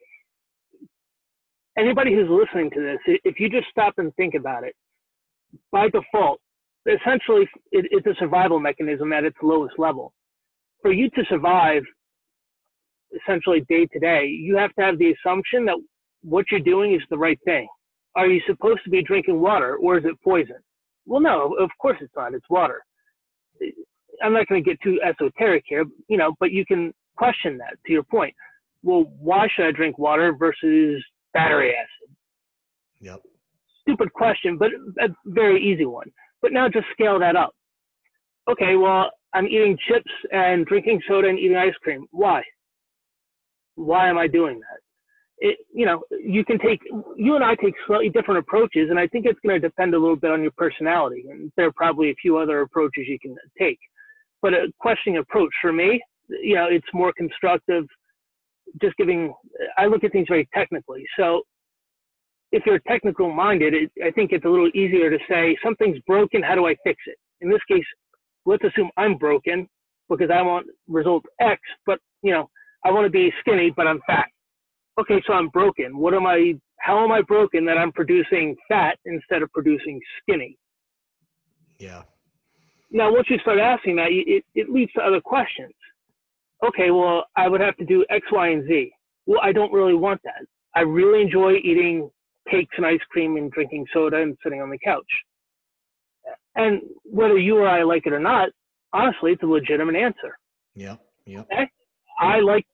[1.78, 4.76] anybody who's listening to this, if you just stop and think about it,
[5.72, 6.40] by default,
[6.86, 10.14] essentially it, it's a survival mechanism at its lowest level.
[10.82, 11.82] For you to survive,
[13.16, 15.78] essentially day to day, you have to have the assumption that
[16.22, 17.68] what you're doing is the right thing.
[18.16, 20.58] Are you supposed to be drinking water or is it poison?
[21.06, 22.34] Well, no, of course it's not.
[22.34, 22.82] It's water.
[24.24, 27.78] I'm not going to get too esoteric here, you know, but you can question that
[27.86, 28.34] to your point.
[28.84, 32.16] Well, why should I drink water versus battery acid?
[33.02, 33.22] Yep.
[33.82, 36.12] Stupid question, but a very easy one.
[36.42, 37.56] But now just scale that up.
[38.50, 42.06] Okay, well, I'm eating chips and drinking soda and eating ice cream.
[42.12, 42.42] Why?
[43.76, 44.80] Why am I doing that?
[45.40, 46.80] It, you know, you can take,
[47.16, 50.00] you and I take slightly different approaches, and I think it's going to depend a
[50.00, 51.26] little bit on your personality.
[51.30, 53.80] And there are probably a few other approaches you can take.
[54.42, 57.86] But a questioning approach for me, you know, it's more constructive,
[58.82, 59.34] just giving,
[59.78, 61.06] I look at things very technically.
[61.18, 61.42] So
[62.52, 66.42] if you're technical minded, it, I think it's a little easier to say something's broken,
[66.42, 67.18] how do I fix it?
[67.42, 67.86] In this case,
[68.46, 69.68] let's assume I'm broken
[70.10, 72.50] because I want result X, but, you know,
[72.86, 74.28] I want to be skinny, but I'm fat
[75.00, 75.98] okay, so I'm broken.
[75.98, 80.58] What am I, how am I broken that I'm producing fat instead of producing skinny?
[81.80, 82.04] Yeah.
[82.92, 85.74] Now, once you start asking that, it, it leads to other questions.
[86.66, 88.92] Okay, well, I would have to do X, Y, and Z.
[89.26, 90.46] Well, I don't really want that.
[90.76, 92.10] I really enjoy eating
[92.50, 95.04] cakes and ice cream and drinking soda and sitting on the couch.
[96.56, 98.50] And whether you or I like it or not,
[98.94, 100.38] honestly, it's a legitimate answer.
[100.76, 100.96] Yeah.
[101.26, 101.42] Yeah.
[101.42, 101.70] Okay?
[102.20, 102.66] I like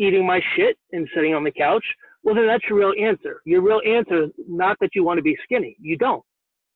[0.00, 1.84] eating my shit and sitting on the couch,
[2.22, 3.40] well, then that's your real answer.
[3.44, 5.76] Your real answer is not that you want to be skinny.
[5.80, 6.24] You don't.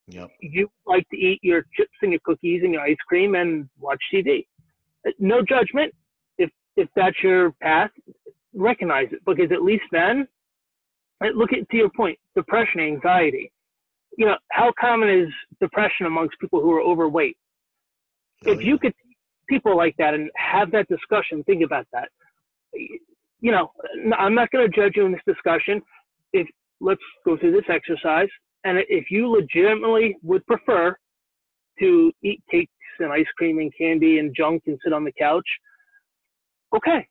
[0.08, 0.30] Yep.
[0.40, 4.02] You like to eat your chips and your cookies and your ice cream and watch
[4.12, 4.46] TV.
[5.18, 5.94] No judgment.
[6.38, 7.90] If if that's your path,
[8.54, 10.26] recognize it because at least then,
[11.22, 13.50] eh, look at to your point, depression, anxiety.
[14.18, 15.28] You know how common is
[15.60, 17.36] depression amongst people who are overweight?
[18.46, 18.66] Oh, if yeah.
[18.66, 18.94] you could
[19.48, 22.08] people like that and have that discussion, think about that
[23.44, 23.70] you know,
[24.18, 25.82] I'm not going to judge you in this discussion.
[26.32, 26.48] If
[26.80, 28.30] let's go through this exercise,
[28.64, 30.96] and if you legitimately would prefer
[31.78, 35.44] to eat cakes and ice cream and candy and junk and sit on the couch,
[36.74, 37.06] okay,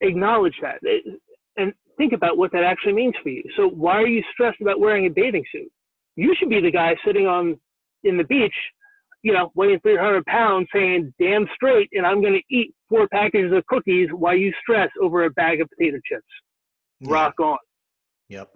[0.00, 0.78] acknowledge that
[1.58, 3.42] and think about what that actually means for you.
[3.54, 5.70] So why are you stressed about wearing a bathing suit?
[6.16, 7.60] You should be the guy sitting on
[8.02, 8.54] in the beach
[9.24, 13.52] you know, weighing 300 pounds saying damn straight, and I'm going to eat four packages
[13.52, 16.22] of cookies while you stress over a bag of potato chips.
[17.00, 17.12] Yeah.
[17.12, 17.56] Rock on.
[18.28, 18.50] Yep.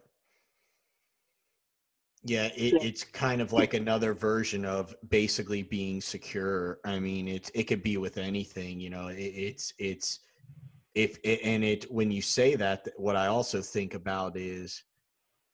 [2.22, 6.80] Yeah, it, it's kind of like another version of basically being secure.
[6.84, 9.08] I mean, it's it could be with anything, you know.
[9.08, 10.20] It, it's it's
[10.94, 14.82] if it, and it when you say that, what I also think about is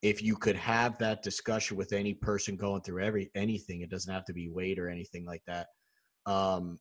[0.04, 4.12] if you could have that discussion with any person going through every anything it doesn't
[4.12, 5.68] have to be weight or anything like that
[6.26, 6.78] um,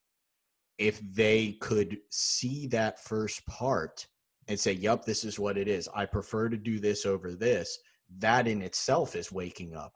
[0.77, 4.05] if they could see that first part
[4.47, 5.87] and say yep this is what it is.
[5.95, 7.77] I prefer to do this over this
[8.19, 9.93] that in itself is waking up.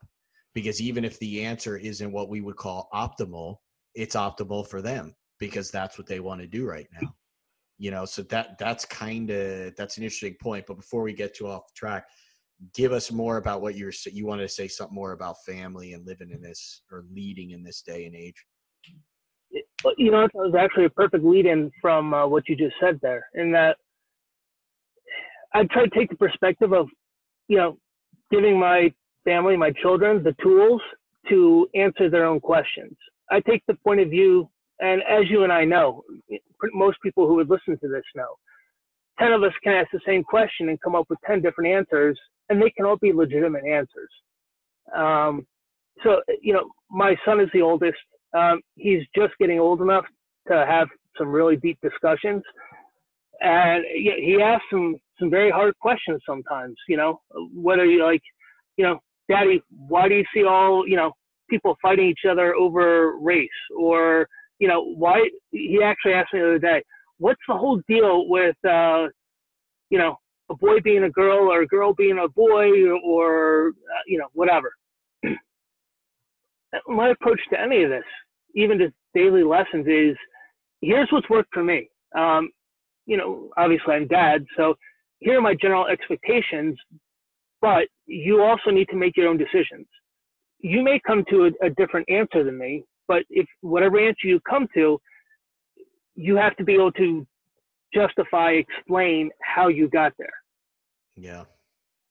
[0.54, 3.56] Because even if the answer isn't what we would call optimal
[3.94, 7.08] it's optimal for them because that's what they want to do right now.
[7.78, 11.34] You know so that that's kind of that's an interesting point but before we get
[11.34, 12.06] too off track
[12.74, 16.06] give us more about what you're you wanted to say something more about family and
[16.06, 18.44] living in this or leading in this day and age?
[19.96, 22.98] You know it was actually a perfect lead in from uh, what you just said
[23.00, 23.76] there in that
[25.54, 26.88] i try to take the perspective of
[27.46, 27.78] you know
[28.30, 28.92] giving my
[29.24, 30.82] family my children the tools
[31.28, 32.96] to answer their own questions.
[33.30, 34.48] I take the point of view
[34.80, 36.04] And as you and I know,
[36.72, 38.36] most people who would listen to this know,
[39.18, 42.18] 10 of us can ask the same question and come up with 10 different answers,
[42.48, 44.10] and they can all be legitimate answers.
[44.96, 45.46] Um,
[46.02, 47.98] so, you know, my son is the oldest.
[48.36, 50.04] Um, he's just getting old enough
[50.48, 52.42] to have some really deep discussions.
[53.40, 57.20] And he asks some, some very hard questions sometimes, you know,
[57.54, 58.22] whether you like,
[58.76, 58.98] you know,
[59.28, 61.12] daddy, why do you see all, you know,
[61.48, 66.46] people fighting each other over race or, you know, why he actually asked me the
[66.46, 66.82] other day,
[67.18, 69.08] what's the whole deal with, uh,
[69.90, 70.16] you know,
[70.50, 72.70] a boy being a girl or a girl being a boy
[73.04, 74.72] or, uh, you know, whatever.
[76.86, 78.04] My approach to any of this,
[78.54, 80.16] even to daily lessons, is
[80.80, 81.90] here's what's worked for me.
[82.16, 82.50] Um,
[83.06, 84.74] you know, obviously I'm dad, so
[85.20, 86.76] here are my general expectations,
[87.60, 89.86] but you also need to make your own decisions.
[90.60, 94.40] You may come to a, a different answer than me, but if whatever answer you
[94.48, 95.00] come to,
[96.18, 97.24] you have to be able to
[97.94, 100.34] justify, explain how you got there.
[101.16, 101.44] Yeah.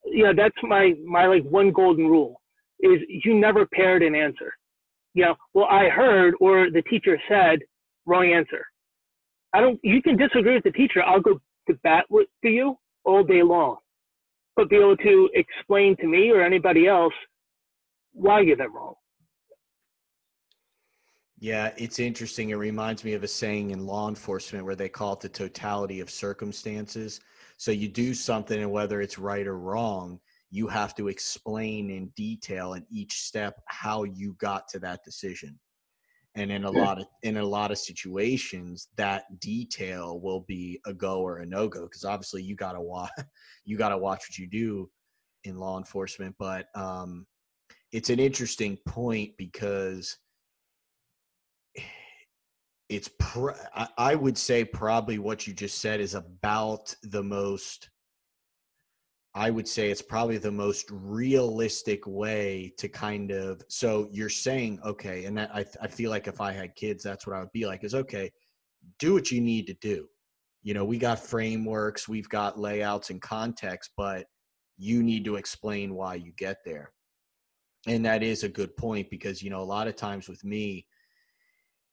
[0.05, 2.41] Yeah, that's my my like one golden rule
[2.79, 4.53] is you never paired an answer.
[5.13, 7.59] You know, well I heard or the teacher said
[8.05, 8.65] wrong answer.
[9.53, 11.03] I don't you can disagree with the teacher.
[11.03, 13.77] I'll go to bat with to you all day long.
[14.55, 17.13] But be able to explain to me or anybody else
[18.13, 18.95] why you're that wrong.
[21.39, 22.49] Yeah, it's interesting.
[22.49, 25.99] It reminds me of a saying in law enforcement where they call it the totality
[25.99, 27.19] of circumstances.
[27.57, 30.19] So you do something, and whether it's right or wrong,
[30.49, 35.59] you have to explain in detail in each step how you got to that decision.
[36.33, 40.93] And in a lot of in a lot of situations, that detail will be a
[40.93, 43.09] go or a no go because obviously you gotta watch
[43.65, 44.89] you gotta watch what you do
[45.43, 46.35] in law enforcement.
[46.37, 47.25] But um,
[47.91, 50.17] it's an interesting point because
[52.89, 53.51] it's pr-
[53.97, 57.89] I would say probably what you just said is about the most
[59.35, 64.79] I would say it's probably the most realistic way to kind of so you're saying
[64.85, 67.51] okay and that I I feel like if I had kids that's what I would
[67.51, 68.31] be like is okay
[68.99, 70.07] do what you need to do.
[70.63, 74.27] You know we got frameworks we've got layouts and context but
[74.77, 76.93] you need to explain why you get there.
[77.87, 80.85] And that is a good point because you know a lot of times with me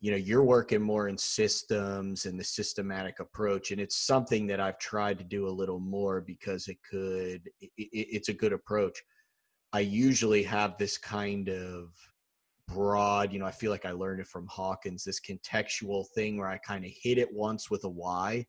[0.05, 4.61] you know you're working more in systems and the systematic approach and it's something that
[4.61, 9.03] i've tried to do a little more because it could it, it's a good approach.
[9.73, 11.89] I usually have this kind of
[12.69, 16.49] broad you know i feel like i learned it from hawkins this contextual thing where
[16.49, 18.47] i kind of hit it once with a why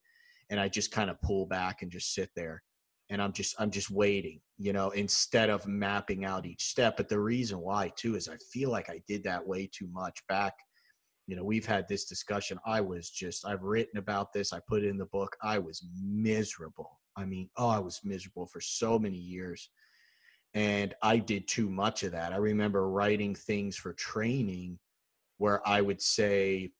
[0.49, 2.63] and i just kind of pull back and just sit there
[3.09, 6.97] and i'm just i'm just waiting you know instead of mapping out each step.
[6.97, 10.21] But the reason why too is i feel like i did that way too much
[10.27, 10.53] back
[11.27, 12.59] you know we've had this discussion.
[12.65, 14.53] I was just i've written about this.
[14.53, 15.35] I put it in the book.
[15.41, 16.99] I was miserable.
[17.17, 19.69] I mean oh i was miserable for so many years.
[20.53, 22.33] And i did too much of that.
[22.33, 24.79] I remember writing things for training
[25.37, 26.71] where i would say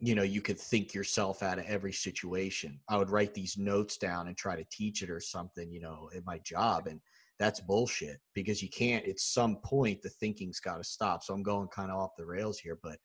[0.00, 2.80] you know you could think yourself out of every situation.
[2.88, 6.08] I would write these notes down and try to teach it or something you know
[6.14, 7.00] in my job and
[7.38, 11.22] that's bullshit because you can't at some point the thinking's got to stop.
[11.22, 12.96] So i'm going kind of off the rails here but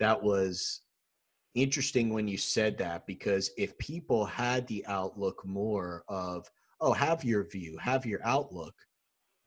[0.00, 0.82] that was
[1.54, 6.48] interesting when you said that because if people had the outlook more of
[6.80, 8.74] oh have your view have your outlook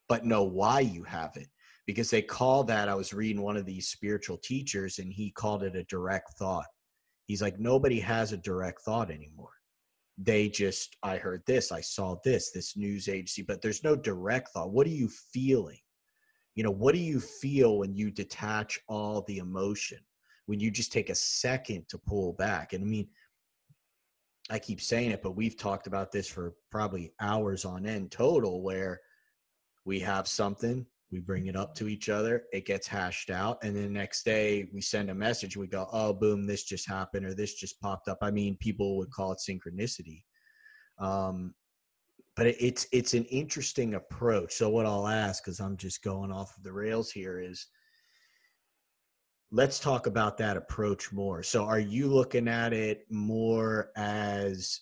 [0.10, 1.48] but know why you have it
[1.86, 5.64] because they call that i was reading one of these spiritual teachers and he called
[5.64, 6.66] it a direct thought.
[7.28, 9.54] He's like nobody has a direct thought anymore.
[10.18, 14.50] They just i heard this i saw this this news agency but there's no direct
[14.50, 14.72] thought.
[14.72, 15.80] What are you feeling?
[16.56, 20.00] You know what do you feel when you detach all the emotion
[20.48, 22.74] when you just take a second to pull back.
[22.74, 23.08] And I mean,
[24.50, 28.62] I keep saying it, but we've talked about this for probably hours on end total
[28.62, 29.00] where
[29.86, 33.76] we have something, we bring it up to each other, it gets hashed out, and
[33.76, 37.26] then the next day we send a message, we go, oh, boom, this just happened
[37.26, 38.18] or this just popped up.
[38.22, 40.24] I mean, people would call it synchronicity.
[41.00, 41.54] Um,
[42.36, 44.54] but it's it's an interesting approach.
[44.54, 47.68] So what I'll ask, because I'm just going off of the rails here, is–
[49.52, 51.44] let's talk about that approach more.
[51.44, 54.82] So, are you looking at it more as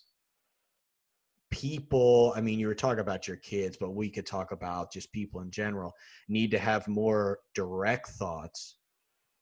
[1.50, 2.32] people?
[2.36, 5.40] I mean, you were talking about your kids, but we could talk about just people
[5.40, 5.92] in general
[6.28, 8.76] need to have more direct thoughts.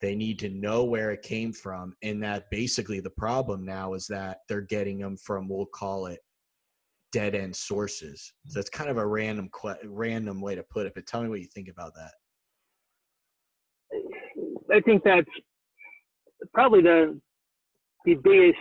[0.01, 1.93] They need to know where it came from.
[2.01, 6.21] And that basically the problem now is that they're getting them from, we'll call it
[7.11, 8.33] dead end sources.
[8.47, 9.49] So it's kind of a random,
[9.85, 10.93] random way to put it.
[10.95, 12.11] But tell me what you think about that.
[14.73, 15.29] I think that's
[16.53, 17.19] probably the
[18.05, 18.59] the biggest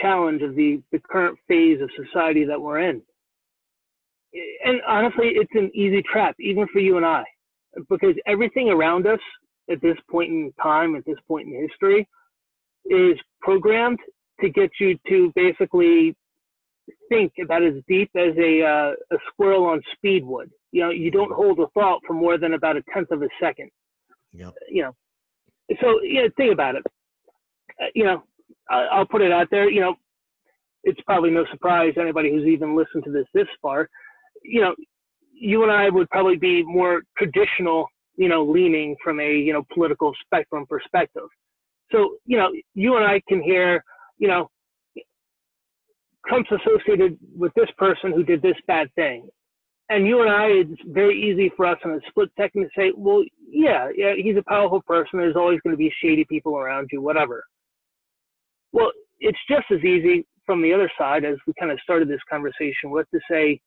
[0.00, 3.02] challenge of the the current phase of society that we're in.
[4.64, 7.24] And honestly, it's an easy trap, even for you and I,
[7.90, 9.20] because everything around us
[9.70, 12.08] at this point in time, at this point in history,
[12.86, 13.98] is programmed
[14.40, 16.16] to get you to basically
[17.08, 20.50] think about as deep as a uh, a squirrel on speed would.
[20.72, 23.28] You know, you don't hold a thought for more than about a tenth of a
[23.40, 23.70] second.
[24.32, 24.54] Yep.
[24.70, 24.92] You know,
[25.80, 26.84] so yeah, think about it.
[27.80, 28.22] Uh, you know,
[28.70, 29.70] I, I'll put it out there.
[29.70, 29.94] You know,
[30.84, 33.88] it's probably no surprise anybody who's even listened to this this far.
[34.42, 34.74] You know,
[35.32, 39.64] you and I would probably be more traditional, you know, leaning from a you know
[39.72, 41.28] political spectrum perspective.
[41.90, 43.84] So you know, you and I can hear,
[44.18, 44.48] you know,
[46.26, 49.28] Trump's associated with this person who did this bad thing.
[49.88, 52.92] And you and I, it's very easy for us in a split second to say,
[52.96, 55.18] well, yeah, yeah, he's a powerful person.
[55.18, 57.44] There's always going to be shady people around you, whatever.
[58.72, 62.20] Well, it's just as easy from the other side, as we kind of started this
[62.28, 63.60] conversation with, to say,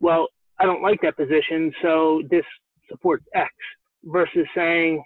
[0.00, 2.44] well, I don't like that position, so this
[2.88, 3.52] supports X,
[4.04, 5.04] versus saying,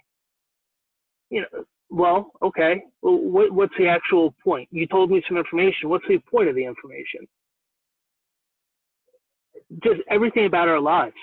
[1.29, 2.81] you know, well, okay.
[3.01, 4.67] Well, what, what's the actual point?
[4.71, 5.89] You told me some information.
[5.89, 7.27] What's the point of the information?
[9.83, 11.15] Just everything about our lives.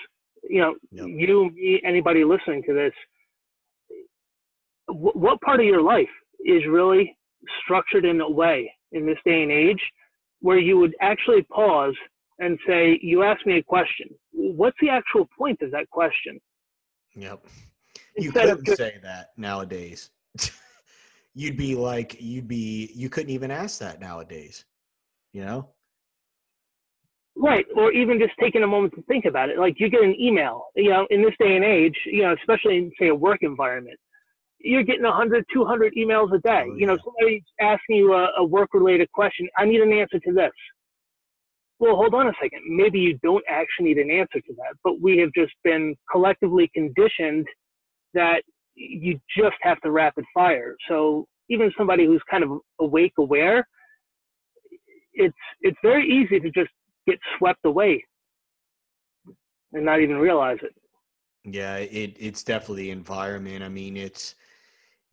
[0.49, 1.07] You know, yep.
[1.07, 2.93] you, me, anybody listening to this.
[4.89, 6.09] W- what part of your life
[6.43, 7.17] is really
[7.63, 9.81] structured in a way in this day and age
[10.41, 11.95] where you would actually pause
[12.39, 14.07] and say, "You asked me a question.
[14.31, 16.39] What's the actual point of that question?"
[17.15, 17.45] Yep.
[18.17, 20.09] You couldn't just, say that nowadays.
[21.33, 24.65] you'd be like you'd be you couldn't even ask that nowadays
[25.31, 25.69] you know
[27.35, 30.15] right or even just taking a moment to think about it like you get an
[30.19, 33.39] email you know in this day and age you know especially in say a work
[33.41, 33.97] environment
[34.59, 36.65] you're getting 100 200 emails a day.
[36.69, 40.19] Oh, you know somebody's asking you a, a work related question i need an answer
[40.19, 40.51] to this.
[41.79, 45.01] Well hold on a second maybe you don't actually need an answer to that but
[45.01, 47.47] we have just been collectively conditioned
[48.13, 48.43] that
[48.75, 50.75] you just have to rapid fire.
[50.87, 53.67] So even somebody who's kind of awake, aware,
[55.13, 56.71] it's it's very easy to just
[57.07, 58.03] get swept away
[59.73, 60.73] and not even realize it.
[61.45, 63.63] Yeah, it it's definitely the environment.
[63.63, 64.35] I mean, it's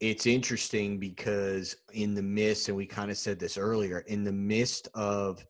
[0.00, 4.32] it's interesting because in the midst, and we kind of said this earlier, in the
[4.32, 5.44] midst of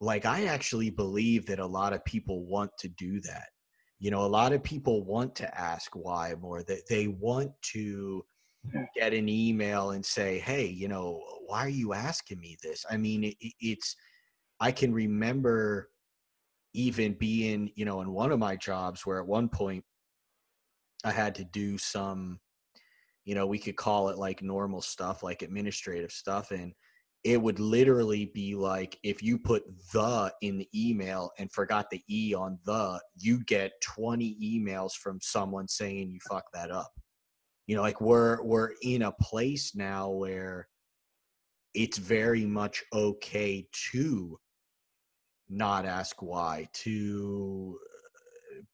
[0.00, 3.46] like I actually believe that a lot of people want to do that
[4.02, 8.22] you know a lot of people want to ask why more that they want to
[8.96, 12.96] get an email and say hey you know why are you asking me this i
[12.96, 13.94] mean it, it's
[14.62, 15.90] i can remember
[16.72, 19.84] even being you know in one of my jobs where at one point
[21.04, 22.40] i had to do some
[23.24, 26.50] you know we could call it like normal stuff like administrative stuff.
[26.50, 26.72] And
[27.24, 32.02] it would literally be like if you put the in the email and forgot the
[32.10, 36.90] e on the you get 20 emails from someone saying you fuck that up.
[37.66, 40.68] You know like we're we're in a place now where
[41.74, 44.38] it's very much okay to
[45.48, 47.78] not ask why to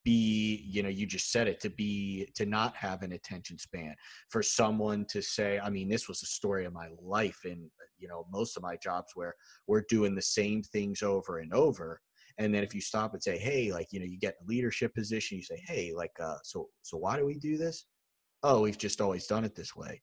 [0.05, 3.95] be you know you just said it to be to not have an attention span.
[4.29, 8.09] For someone to say i mean this was a story of my life and you
[8.09, 9.35] know most of my jobs where
[9.67, 12.01] we're doing the same things over and over
[12.39, 14.95] and then if you stop and say hey like you know you get a leadership
[14.95, 17.87] position you say hey like uh so so why do we do this?
[18.43, 20.01] Oh we've just always done it this way.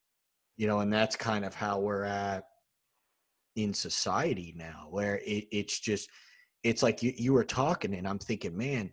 [0.58, 2.44] You know and that's kind of how we're at
[3.56, 6.10] in society now where it, it's just
[6.66, 8.92] it's like you, you were talking and i'm thinking man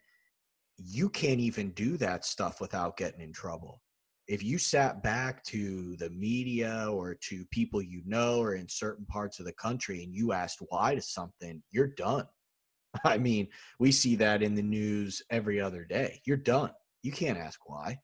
[0.78, 3.80] you can't even do that stuff without getting in trouble.
[4.28, 9.04] If you sat back to the media or to people you know or in certain
[9.06, 12.26] parts of the country and you asked why to something, you're done.
[13.04, 13.48] I mean,
[13.78, 16.20] we see that in the news every other day.
[16.24, 16.70] You're done.
[17.02, 17.98] You can't ask why.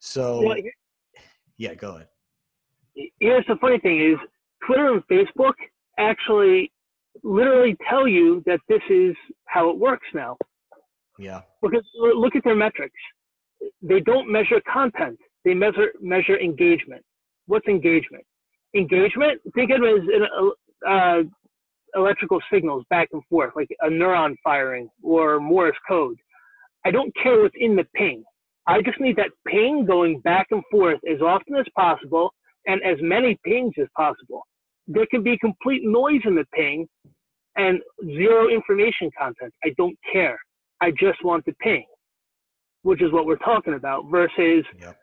[0.00, 0.56] So, well,
[1.56, 2.08] yeah, go ahead.
[3.20, 4.18] Here's the funny thing is
[4.66, 5.54] Twitter and Facebook
[5.98, 6.72] actually
[7.22, 9.14] literally tell you that this is
[9.46, 10.36] how it works now.
[11.18, 11.42] Yeah.
[11.60, 12.94] Because look at their metrics.
[13.80, 15.18] They don't measure content.
[15.44, 17.02] They measure measure engagement.
[17.46, 18.24] What's engagement?
[18.74, 19.40] Engagement.
[19.54, 20.52] Think of it as an,
[20.88, 21.22] uh,
[21.94, 26.16] electrical signals back and forth, like a neuron firing or Morse code.
[26.84, 28.24] I don't care what's in the ping.
[28.66, 32.32] I just need that ping going back and forth as often as possible
[32.66, 34.46] and as many pings as possible.
[34.86, 36.88] There can be complete noise in the ping
[37.56, 39.52] and zero information content.
[39.64, 40.38] I don't care.
[40.80, 41.84] I just want the ping,
[42.82, 44.96] which is what we're talking about, versus yep.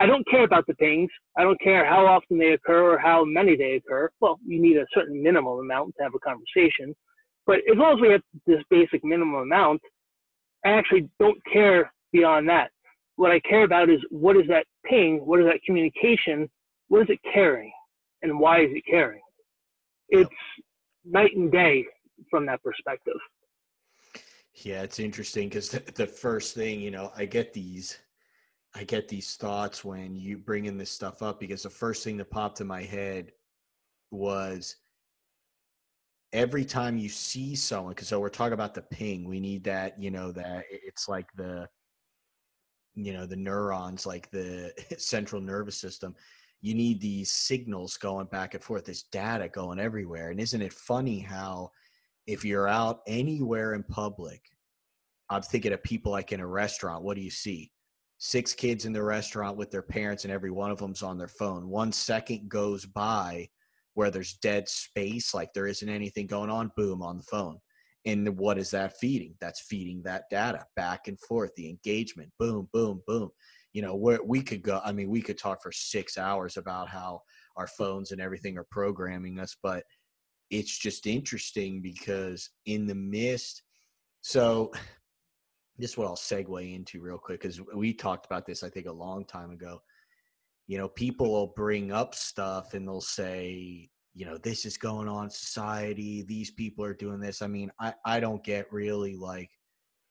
[0.00, 1.10] I don't care about the pings.
[1.36, 4.10] I don't care how often they occur or how many they occur.
[4.20, 6.94] Well, you need a certain minimum amount to have a conversation.
[7.46, 9.80] But as long as we have this basic minimum amount,
[10.64, 12.70] I actually don't care beyond that.
[13.16, 15.20] What I care about is what is that ping?
[15.24, 16.48] What is that communication?
[16.86, 17.72] What is it carrying?
[18.22, 19.20] And why is it caring?
[20.08, 20.30] It's
[21.04, 21.86] night and day
[22.30, 23.14] from that perspective.
[24.54, 27.98] Yeah, it's interesting because the, the first thing, you know, I get these
[28.74, 32.16] I get these thoughts when you bring in this stuff up because the first thing
[32.18, 33.32] that popped in my head
[34.10, 34.76] was
[36.32, 39.98] every time you see someone because so we're talking about the ping we need that
[39.98, 41.66] you know that it's like the
[42.94, 46.14] you know the neurons like the central nervous system
[46.60, 50.72] you need these signals going back and forth this data going everywhere and isn't it
[50.72, 51.70] funny how
[52.26, 54.42] if you're out anywhere in public
[55.30, 57.70] i'm thinking of people like in a restaurant what do you see?
[58.18, 61.28] Six kids in the restaurant with their parents and every one of them's on their
[61.28, 61.68] phone.
[61.68, 63.48] One second goes by
[63.94, 67.58] where there's dead space like there isn't anything going on boom on the phone.
[68.04, 69.34] And what is that feeding?
[69.40, 73.30] That's feeding that data back and forth the engagement boom boom boom
[73.72, 76.88] you know where we could go i mean we could talk for six hours about
[76.88, 77.20] how
[77.56, 79.84] our phones and everything are programming us but
[80.50, 83.62] it's just interesting because in the midst
[84.20, 84.72] so
[85.78, 88.86] this is what I'll segue into real quick because we talked about this, I think,
[88.86, 89.80] a long time ago.
[90.66, 95.08] You know, people will bring up stuff and they'll say, you know, this is going
[95.08, 96.24] on society.
[96.28, 97.40] These people are doing this.
[97.40, 99.50] I mean, I, I don't get really like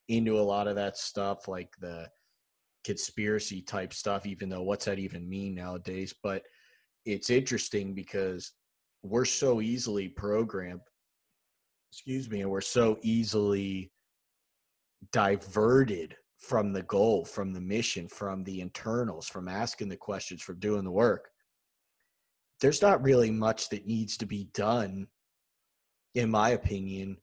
[0.08, 2.08] into a lot of that stuff, like the
[2.88, 6.15] conspiracy type stuff, even though what's that even mean nowadays?
[6.23, 6.43] But
[7.05, 8.53] it's interesting because
[9.03, 10.79] we're so easily programmed,
[11.91, 13.91] excuse me, and we're so easily
[15.11, 20.57] diverted from the goal, from the mission, from the internals, from asking the questions, from
[20.59, 21.27] doing the work.
[22.61, 25.07] There's not really much that needs to be done,
[26.15, 27.17] in my opinion,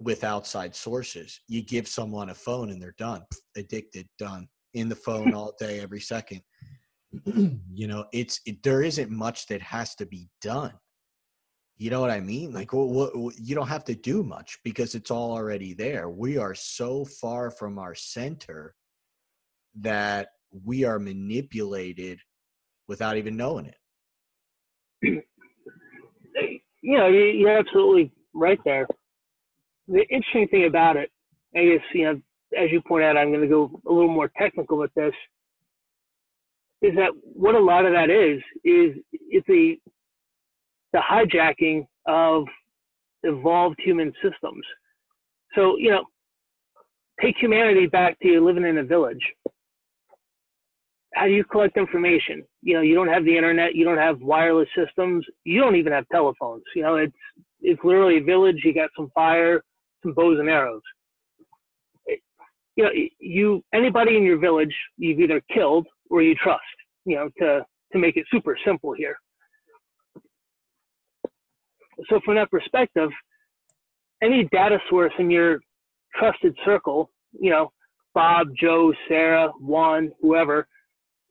[0.00, 1.40] with outside sources.
[1.46, 3.22] You give someone a phone and they're done,
[3.56, 6.42] addicted, done, in the phone all day, every second.
[7.24, 10.72] you know, it's it, there isn't much that has to be done.
[11.76, 12.52] You know what I mean?
[12.52, 16.10] Like, what, what, you don't have to do much because it's all already there.
[16.10, 18.74] We are so far from our center
[19.80, 20.28] that
[20.64, 22.20] we are manipulated
[22.86, 25.24] without even knowing it.
[26.82, 28.86] You know, you're absolutely right there.
[29.88, 31.10] The interesting thing about it,
[31.56, 32.20] I guess, you know,
[32.58, 35.14] as you point out, I'm going to go a little more technical with this,
[36.82, 39.78] is that what a lot of that is, is it's a
[40.92, 42.44] the hijacking of
[43.22, 44.64] evolved human systems.
[45.54, 46.04] So, you know,
[47.20, 49.22] take humanity back to living in a village.
[51.14, 52.42] How do you collect information?
[52.62, 55.92] You know, you don't have the internet, you don't have wireless systems, you don't even
[55.92, 56.62] have telephones.
[56.74, 57.12] You know, it's
[57.60, 58.56] it's literally a village.
[58.64, 59.62] You got some fire,
[60.02, 60.82] some bows and arrows.
[62.80, 66.62] You know, you anybody in your village, you've either killed or you trust.
[67.04, 69.16] You know, to to make it super simple here
[72.08, 73.10] so from that perspective,
[74.22, 75.60] any data source in your
[76.14, 77.72] trusted circle, you know,
[78.14, 80.66] Bob, Joe, Sarah, Juan, whoever,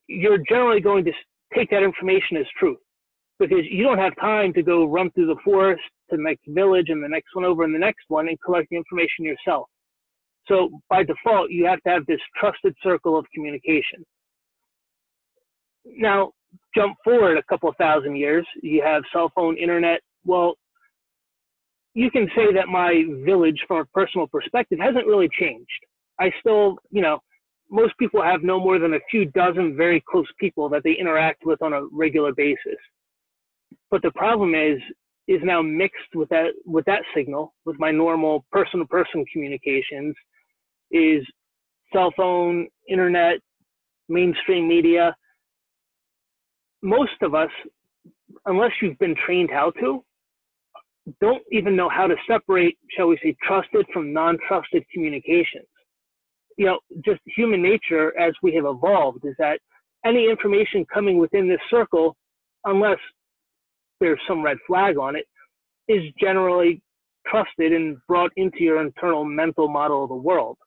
[0.07, 1.11] you're generally going to
[1.55, 2.77] take that information as truth
[3.39, 6.89] because you don't have time to go run through the forest to the next village
[6.89, 9.67] and the next one over and the next one and collect the information yourself.
[10.49, 14.03] So by default, you have to have this trusted circle of communication.
[15.85, 16.31] Now,
[16.75, 20.55] jump forward a couple thousand years, you have cell phone, internet, well,
[21.93, 25.69] you can say that my village, from a personal perspective, hasn't really changed.
[26.19, 27.19] I still, you know,
[27.71, 31.45] most people have no more than a few dozen very close people that they interact
[31.45, 32.77] with on a regular basis.
[33.91, 34.79] But the problem is,
[35.27, 40.15] is now mixed with that with that signal, with my normal person-to-person communications,
[40.91, 41.25] is
[41.93, 43.39] cell phone, internet,
[44.07, 45.15] mainstream media.
[46.81, 47.49] Most of us,
[48.45, 50.03] unless you've been trained how to,
[51.21, 55.67] don't even know how to separate, shall we say, trusted from non-trusted communications.
[56.57, 59.59] You know, just human nature as we have evolved is that
[60.05, 62.15] any information coming within this circle,
[62.65, 62.97] unless
[63.99, 65.25] there's some red flag on it,
[65.87, 66.81] is generally
[67.27, 70.57] trusted and brought into your internal mental model of the world.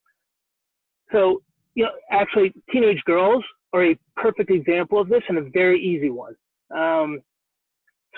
[1.13, 1.43] So,
[1.75, 6.11] you know, actually, teenage girls are a perfect example of this and a very easy
[6.11, 6.35] one.
[6.75, 7.21] Um,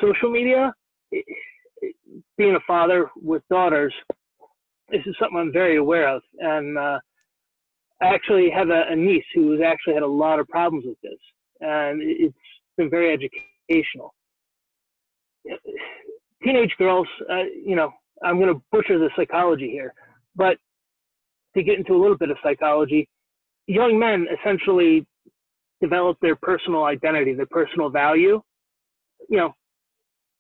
[0.01, 0.73] social media,
[2.37, 3.93] being a father with daughters,
[4.91, 6.23] this is something I'm very aware of.
[6.39, 6.99] And uh,
[8.01, 11.01] I actually have a, a, niece who has actually had a lot of problems with
[11.03, 11.19] this.
[11.61, 12.35] and it's
[12.77, 14.15] been very educational.
[16.43, 17.93] Teenage girls, uh, you know,
[18.23, 19.95] I'm going to butcher the psychology here,
[20.37, 20.59] but
[21.57, 23.09] to get into a little bit of psychology,
[23.67, 25.07] young men essentially
[25.81, 28.41] develop their personal identity, their personal value,
[29.29, 29.55] you know,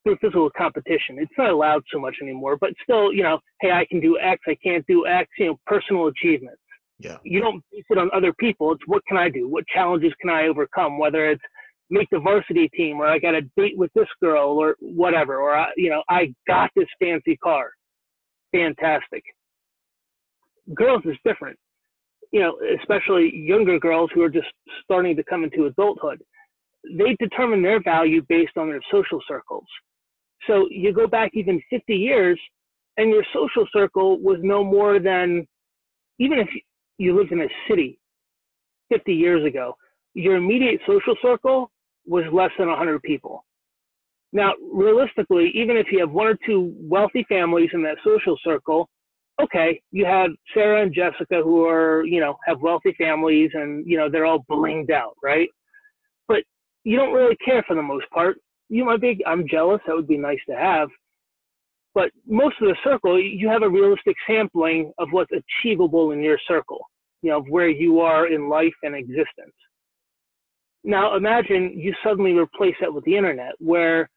[0.03, 1.19] through physical competition.
[1.19, 4.43] It's not allowed so much anymore, but still, you know, hey, I can do X,
[4.47, 6.61] I can't do X, you know, personal achievements.
[6.99, 7.17] Yeah.
[7.25, 8.73] You don't base it on other people.
[8.73, 9.49] It's what can I do?
[9.49, 10.99] What challenges can I overcome?
[10.99, 11.43] Whether it's
[11.91, 15.57] make the varsity team or I got a date with this girl or whatever, or
[15.57, 17.71] I, you know, I got this fancy car.
[18.53, 19.25] Fantastic.
[20.73, 21.59] Girls is different.
[22.33, 24.49] You know, especially younger girls who are just
[24.83, 26.23] starting to come into adulthood.
[26.85, 29.65] They determine their value based on their social circles.
[30.47, 32.39] So you go back even 50 years
[32.97, 35.47] and your social circle was no more than,
[36.19, 36.49] even if
[36.99, 37.99] you lived in a city
[38.91, 39.77] 50 years ago,
[40.15, 41.71] your immediate social circle
[42.07, 43.45] was less than 100 people.
[44.33, 48.89] Now, realistically, even if you have one or two wealthy families in that social circle,
[49.43, 53.97] okay, you have Sarah and Jessica who are, you know, have wealthy families and, you
[53.97, 55.49] know, they're all blinged out, right?
[56.28, 56.45] But
[56.85, 58.39] you don't really care for the most part.
[58.68, 60.89] You might be, I'm jealous, that would be nice to have.
[61.95, 66.39] But most of the circle, you have a realistic sampling of what's achievable in your
[66.47, 66.80] circle,
[67.22, 69.55] you know, of where you are in life and existence.
[70.82, 74.11] Now imagine you suddenly replace that with the internet, where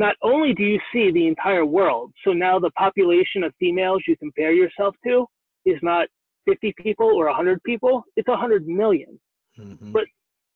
[0.00, 4.16] not only do you see the entire world, so now the population of females you
[4.16, 5.26] compare yourself to
[5.66, 6.08] is not
[6.48, 9.20] 50 people or 100 people, it's 100 million.
[9.58, 9.92] Mm-hmm.
[9.92, 10.04] But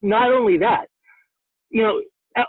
[0.01, 0.87] not only that,
[1.69, 2.01] you know,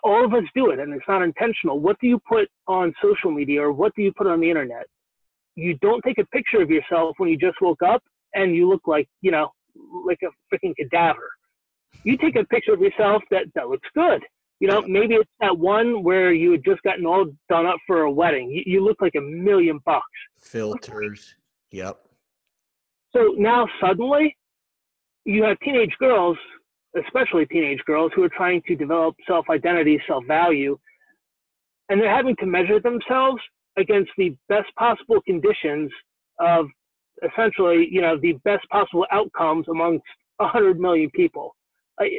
[0.03, 1.81] all of us do it and it's not intentional.
[1.81, 4.85] What do you put on social media or what do you put on the internet?
[5.55, 8.01] You don't take a picture of yourself when you just woke up
[8.35, 9.49] and you look like, you know,
[10.05, 11.29] like a freaking cadaver.
[12.05, 14.21] You take a picture of yourself that, that looks good.
[14.59, 18.01] You know, maybe it's that one where you had just gotten all done up for
[18.01, 18.49] a wedding.
[18.49, 20.05] You, you look like a million bucks.
[20.39, 21.35] Filters.
[21.71, 21.97] Yep.
[23.13, 24.37] So now suddenly
[25.25, 26.37] you have teenage girls
[27.03, 30.77] especially teenage girls who are trying to develop self identity, self value,
[31.89, 33.41] and they're having to measure themselves
[33.77, 35.91] against the best possible conditions
[36.39, 36.67] of
[37.23, 40.05] essentially, you know, the best possible outcomes amongst
[40.37, 41.55] 100 million people.
[41.99, 42.11] Like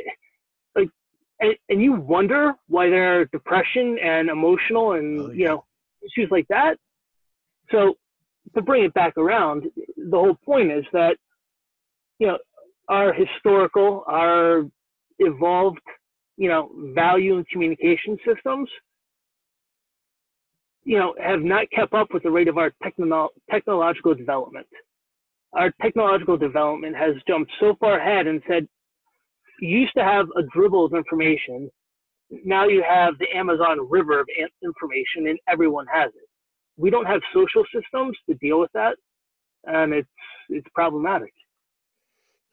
[1.41, 5.35] and, and you wonder why there are depression and emotional and, oh, yeah.
[5.35, 5.65] you know,
[6.03, 6.77] issues like that.
[7.71, 7.95] So
[8.55, 9.65] to bring it back around,
[9.97, 11.17] the whole point is that,
[12.19, 12.39] you know,
[12.89, 14.65] our historical, our
[15.19, 15.81] evolved,
[16.37, 18.69] you know, value and communication systems,
[20.85, 24.67] you know, have not kept up with the rate of our technolo- technological development.
[25.53, 28.69] Our technological development has jumped so far ahead and said,
[29.61, 31.71] you used to have a dribble of information.
[32.45, 34.27] Now you have the Amazon river of
[34.63, 36.29] information and everyone has it.
[36.77, 38.97] We don't have social systems to deal with that.
[39.65, 40.09] And it's,
[40.49, 41.33] it's problematic.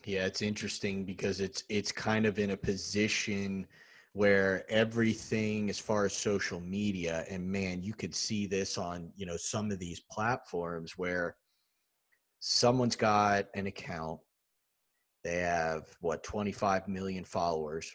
[0.06, 3.66] Yeah, it's interesting because it's it's kind of in a position
[4.12, 9.26] where everything as far as social media and man, you could see this on, you
[9.26, 11.36] know, some of these platforms where
[12.40, 14.20] someone's got an account
[15.24, 17.92] they have what 25 million followers.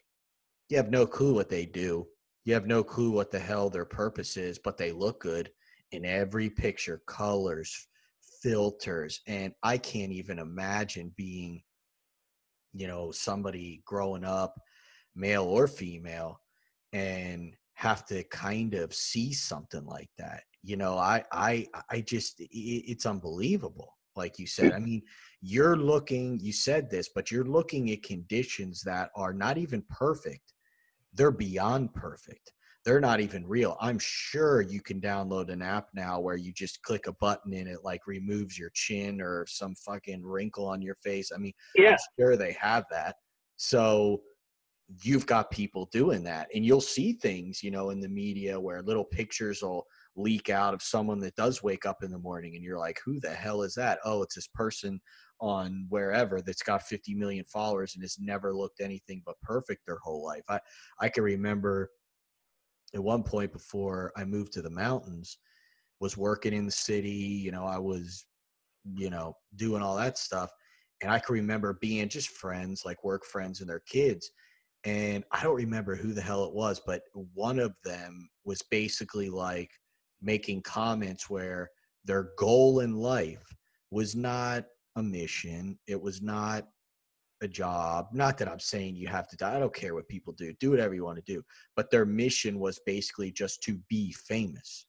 [0.68, 2.06] You have no clue what they do.
[2.44, 5.50] You have no clue what the hell their purpose is, but they look good
[5.92, 7.88] in every picture, colors,
[8.42, 11.62] filters, and I can't even imagine being
[12.74, 14.60] you know somebody growing up
[15.14, 16.40] male or female
[16.92, 22.36] and have to kind of see something like that you know i i i just
[22.38, 25.00] it's unbelievable like you said i mean
[25.40, 30.52] you're looking you said this but you're looking at conditions that are not even perfect
[31.14, 32.52] they're beyond perfect
[32.88, 33.76] they're not even real.
[33.82, 37.68] I'm sure you can download an app now where you just click a button and
[37.68, 41.30] it like removes your chin or some fucking wrinkle on your face.
[41.34, 41.90] I mean, yeah.
[41.90, 43.16] I'm sure they have that.
[43.56, 44.22] So
[45.02, 48.80] you've got people doing that and you'll see things, you know, in the media where
[48.80, 49.84] little pictures will
[50.16, 53.20] leak out of someone that does wake up in the morning and you're like, who
[53.20, 53.98] the hell is that?
[54.04, 55.00] Oh, it's this person
[55.40, 59.98] on wherever that's got 50 million followers and has never looked anything but perfect their
[60.02, 60.42] whole life.
[60.48, 60.58] I,
[61.00, 61.90] I can remember
[62.94, 65.38] at one point before I moved to the mountains
[66.00, 68.26] was working in the city, you know, I was,
[68.94, 70.50] you know, doing all that stuff.
[71.02, 74.30] And I can remember being just friends, like work friends and their kids.
[74.84, 77.02] And I don't remember who the hell it was, but
[77.34, 79.70] one of them was basically like
[80.20, 81.70] making comments where
[82.04, 83.54] their goal in life
[83.90, 84.64] was not
[84.96, 85.78] a mission.
[85.86, 86.66] It was not
[87.40, 88.08] a job.
[88.12, 89.56] Not that I'm saying you have to die.
[89.56, 90.52] I don't care what people do.
[90.54, 91.42] Do whatever you want to do.
[91.76, 94.86] But their mission was basically just to be famous.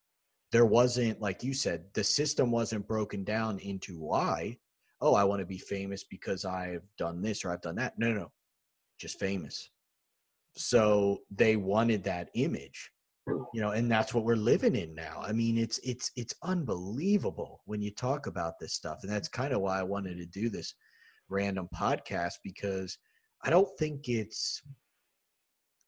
[0.52, 4.58] There wasn't, like you said, the system wasn't broken down into why.
[5.00, 7.98] Oh, I want to be famous because I've done this or I've done that.
[8.00, 8.32] No, no, no.
[8.98, 9.70] Just famous.
[10.56, 12.92] So they wanted that image
[13.54, 17.62] you know and that's what we're living in now i mean it's it's it's unbelievable
[17.66, 20.50] when you talk about this stuff and that's kind of why i wanted to do
[20.50, 20.76] this
[21.30, 22.98] random podcast because
[23.44, 24.62] I don't think it's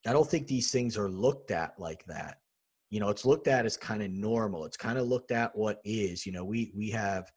[0.07, 2.37] I don't think these things are looked at like that.
[2.89, 4.65] You know, it's looked at as kind of normal.
[4.65, 6.25] It's kind of looked at what is.
[6.25, 7.31] You know, we we have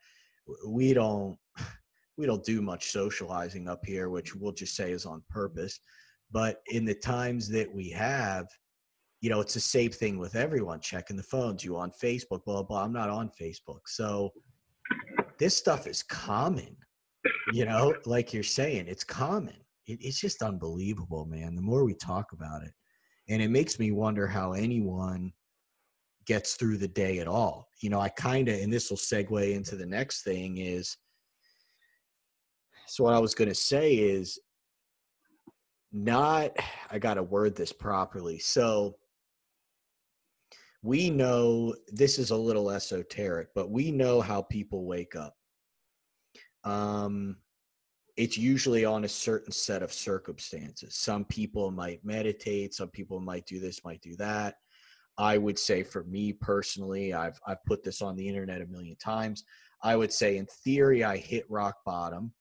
[0.66, 1.36] we don't
[2.16, 5.80] we don't do much socializing up here, which we'll just say is on purpose.
[6.30, 8.46] But in the times that we have,
[9.24, 11.64] you know, it's the same thing with everyone checking the phones.
[11.64, 12.84] You on Facebook, blah blah.
[12.84, 14.32] I'm not on Facebook, so
[15.38, 16.76] this stuff is common
[17.52, 19.56] you know, like you're saying, it's common.
[19.86, 21.54] It, it's just unbelievable, man.
[21.54, 22.72] The more we talk about it,
[23.28, 25.32] and it makes me wonder how anyone
[26.26, 27.68] gets through the day at all.
[27.80, 30.96] You know, I kind of, and this will segue into the next thing is.
[32.86, 34.38] So what I was going to say is
[35.92, 36.52] not.
[36.90, 38.38] I got to word this properly.
[38.38, 38.96] So
[40.84, 45.34] we know this is a little esoteric, but we know how people wake up
[46.64, 47.36] um,
[48.16, 50.96] it's usually on a certain set of circumstances.
[50.96, 54.56] Some people might meditate, some people might do this, might do that.
[55.18, 58.96] I would say for me personally, I've I've put this on the internet a million
[58.96, 59.44] times.
[59.82, 62.32] I would say in theory I hit rock bottom,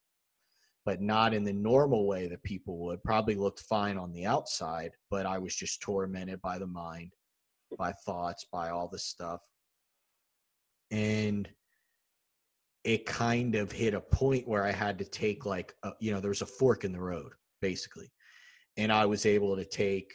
[0.85, 3.03] but not in the normal way that people would.
[3.03, 7.11] Probably looked fine on the outside, but I was just tormented by the mind,
[7.77, 9.41] by thoughts, by all this stuff.
[10.91, 11.49] And
[12.83, 16.19] it kind of hit a point where I had to take like a, you know
[16.19, 18.11] there was a fork in the road basically,
[18.77, 20.13] and I was able to take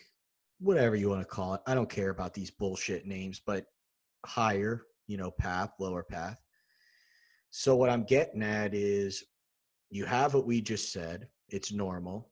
[0.60, 1.62] whatever you want to call it.
[1.66, 3.64] I don't care about these bullshit names, but
[4.26, 6.40] higher you know path, lower path.
[7.50, 9.24] So what I'm getting at is
[9.90, 11.28] you have what we just said.
[11.48, 12.30] It's normal.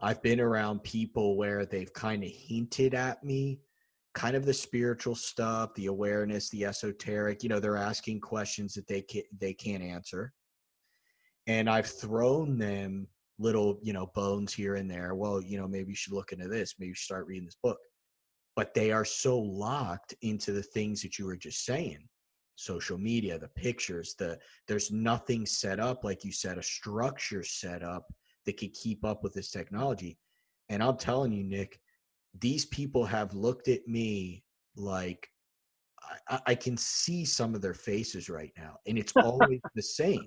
[0.00, 3.60] I've been around people where they've kind of hinted at me
[4.14, 7.42] kind of the spiritual stuff, the awareness, the esoteric.
[7.42, 10.32] You know, they're asking questions that they can, they can't answer,
[11.46, 13.06] and I've thrown them
[13.38, 15.14] little you know bones here and there.
[15.14, 16.74] Well, you know, maybe you should look into this.
[16.78, 17.78] Maybe you should start reading this book.
[18.56, 22.08] But they are so locked into the things that you were just saying
[22.60, 24.38] social media the pictures the
[24.68, 28.12] there's nothing set up like you said a structure set up
[28.44, 30.18] that could keep up with this technology
[30.68, 31.80] and i'm telling you nick
[32.38, 34.44] these people have looked at me
[34.76, 35.28] like
[36.28, 40.26] I, I can see some of their faces right now, and it's always the same.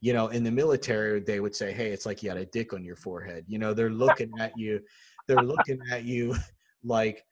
[0.00, 2.72] You know, in the military, they would say, "Hey, it's like you got a dick
[2.72, 4.80] on your forehead." You know, they're looking at you,
[5.26, 6.34] they're looking at you
[6.84, 7.24] like,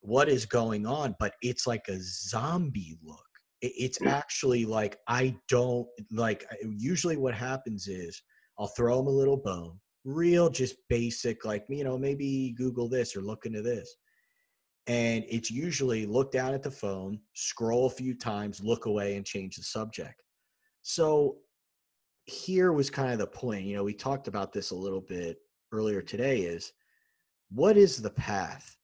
[0.00, 3.24] "What is going on?" But it's like a zombie look.
[3.62, 4.10] It's mm.
[4.10, 6.46] actually like I don't like.
[6.62, 8.22] Usually, what happens is
[8.58, 13.16] I'll throw them a little bone real just basic like you know maybe google this
[13.16, 13.96] or look into this.
[14.86, 19.26] And it's usually look down at the phone scroll a few times look away and
[19.26, 20.22] change the subject.
[20.82, 21.36] So
[22.24, 25.38] here was kind of the point you know we talked about this a little bit
[25.72, 26.72] earlier today is
[27.52, 28.76] what is the path?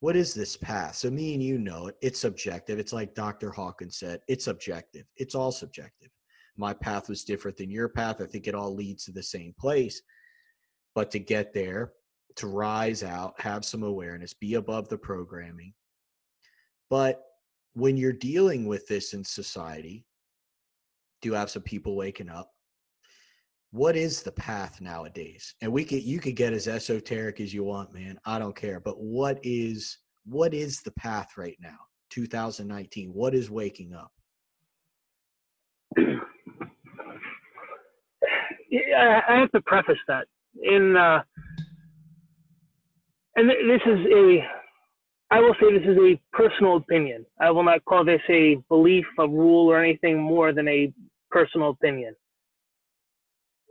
[0.00, 0.96] What is this path?
[0.96, 1.96] So me and you know it.
[2.02, 2.78] It's subjective.
[2.78, 5.06] It's like dr hawkins said it's subjective.
[5.16, 6.10] It's all subjective.
[6.58, 8.20] My path was different than your path.
[8.20, 10.02] I think it all leads to the same place
[10.94, 11.92] but to get there,
[12.36, 15.74] to rise out, have some awareness, be above the programming.
[16.90, 17.22] But
[17.74, 20.04] when you're dealing with this in society,
[21.20, 22.50] do have some people waking up.
[23.70, 25.54] What is the path nowadays?
[25.62, 28.18] And we could you could get as esoteric as you want, man.
[28.26, 28.80] I don't care.
[28.80, 31.78] But what is what is the path right now?
[32.10, 33.10] 2019.
[33.14, 34.12] What is waking up?
[38.72, 40.26] Yeah, I have to preface that
[40.60, 41.22] in uh,
[43.36, 44.46] and this is a
[45.30, 47.24] I will say this is a personal opinion.
[47.40, 50.92] I will not call this a belief, a rule, or anything more than a
[51.30, 52.14] personal opinion.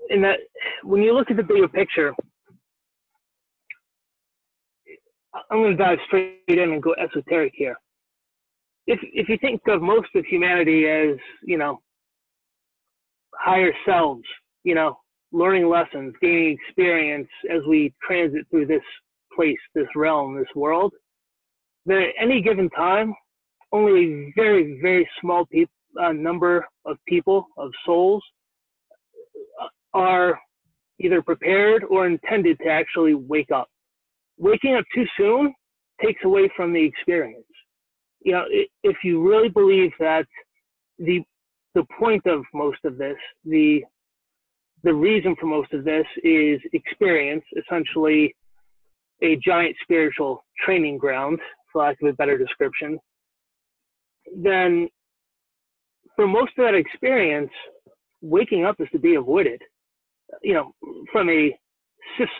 [0.10, 0.40] In that,
[0.84, 2.16] when you look at the bigger picture,
[5.52, 7.76] I'm going to dive straight in and go esoteric here.
[8.88, 11.80] If if you think of most of humanity as you know
[13.36, 14.24] higher selves,
[14.64, 14.98] you know
[15.32, 18.84] learning lessons, gaining experience as we transit through this
[19.36, 20.94] place, this realm, this world,
[21.86, 23.14] that at any given time,
[23.72, 25.48] only a very, very small
[26.02, 28.24] uh, number of people, of souls,
[29.94, 30.40] are,
[31.00, 33.68] either prepared or intended to actually wake up.
[34.38, 35.54] Waking up too soon
[36.04, 37.46] takes away from the experience.
[38.22, 38.46] You know,
[38.84, 40.26] if you really believe that
[41.00, 41.22] the
[41.74, 43.16] the point of most of this,
[43.46, 43.84] the
[44.84, 48.36] the reason for most of this is experience, essentially
[49.22, 51.40] a giant spiritual training ground,
[51.72, 53.00] for lack of a better description,
[54.36, 54.90] then
[56.16, 57.52] for most of that experience,
[58.22, 59.62] waking up is to be avoided,
[60.42, 60.74] you know,
[61.12, 61.56] from a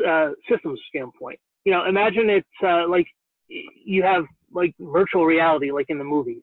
[0.08, 1.40] uh, systems standpoint.
[1.66, 3.06] You know, imagine it's uh, like
[3.48, 6.42] you have like virtual reality, like in the movies.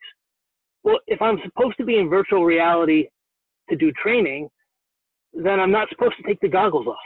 [0.84, 3.08] Well, if I'm supposed to be in virtual reality
[3.68, 4.48] to do training,
[5.32, 6.96] then I'm not supposed to take the goggles off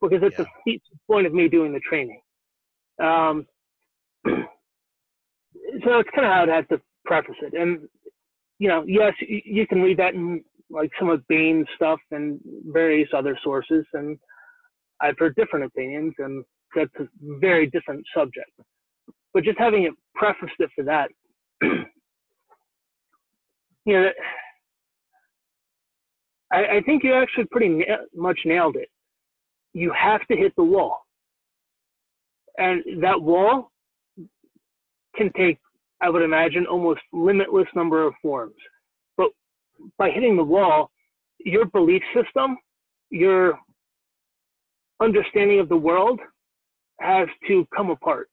[0.00, 0.44] because it's yeah.
[0.66, 2.20] the point of me doing the training.
[3.02, 3.46] Um,
[4.26, 7.54] so it's kind of how I'd have to preface it.
[7.54, 7.88] And,
[8.58, 13.08] you know, yes, you can read that in like some of Bain's stuff and various
[13.14, 13.84] other sources.
[13.92, 14.18] And
[15.00, 16.44] I've heard different opinions, and
[16.74, 17.06] that's a
[17.40, 18.50] very different subject.
[19.32, 21.10] But just having it prefaced it for that,
[21.62, 21.86] you
[23.86, 24.10] know,
[26.52, 28.88] I, I think you actually pretty na- much nailed it.
[29.72, 31.06] You have to hit the wall.
[32.58, 33.70] And that wall
[35.16, 35.58] can take,
[36.00, 38.54] I would imagine, almost limitless number of forms.
[39.16, 39.28] But
[39.98, 40.90] by hitting the wall,
[41.38, 42.56] your belief system,
[43.10, 43.58] your
[45.00, 46.20] understanding of the world
[47.00, 48.28] has to come apart.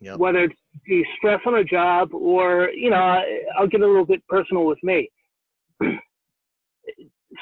[0.00, 0.18] Yep.
[0.18, 0.52] Whether it
[0.84, 3.22] be stress on a job or, you know,
[3.56, 5.08] I'll get a little bit personal with me.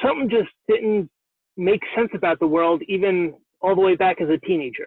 [0.02, 1.10] something just didn't
[1.56, 4.86] make sense about the world, even all the way back as a teenager.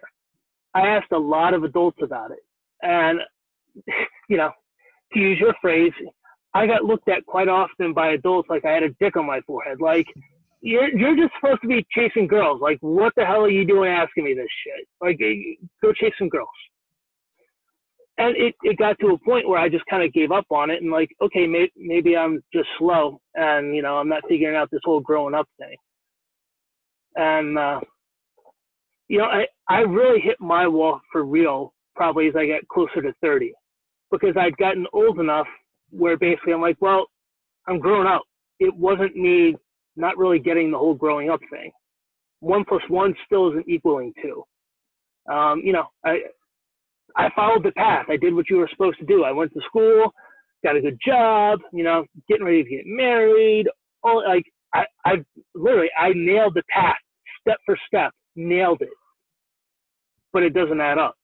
[0.74, 2.40] I asked a lot of adults about it.
[2.82, 3.20] And,
[4.28, 4.50] you know,
[5.12, 5.92] to use your phrase,
[6.54, 9.40] I got looked at quite often by adults like I had a dick on my
[9.42, 9.80] forehead.
[9.80, 10.06] Like,
[10.60, 12.60] you're, you're just supposed to be chasing girls.
[12.60, 14.88] Like, what the hell are you doing asking me this shit?
[15.00, 15.18] Like,
[15.82, 16.48] go chase some girls
[18.18, 20.70] and it, it got to a point where I just kind of gave up on
[20.70, 24.56] it and like, okay, may, maybe I'm just slow and, you know, I'm not figuring
[24.56, 25.76] out this whole growing up thing.
[27.16, 27.80] And, uh,
[29.08, 33.02] you know, I, I really hit my wall for real probably as I got closer
[33.02, 33.52] to 30
[34.10, 35.46] because I'd gotten old enough
[35.90, 37.06] where basically I'm like, well,
[37.66, 38.22] I'm growing up.
[38.60, 39.56] It wasn't me
[39.96, 41.72] not really getting the whole growing up thing.
[42.40, 44.44] One plus one still isn't equaling two.
[45.32, 46.18] Um, you know, I,
[47.16, 48.06] I followed the path.
[48.08, 49.24] I did what you were supposed to do.
[49.24, 50.12] I went to school,
[50.64, 53.66] got a good job, you know, getting ready to get married.
[54.02, 54.44] All like
[54.74, 56.96] I, I literally I nailed the path
[57.40, 58.88] step for step, nailed it.
[60.32, 61.14] But it doesn't add up.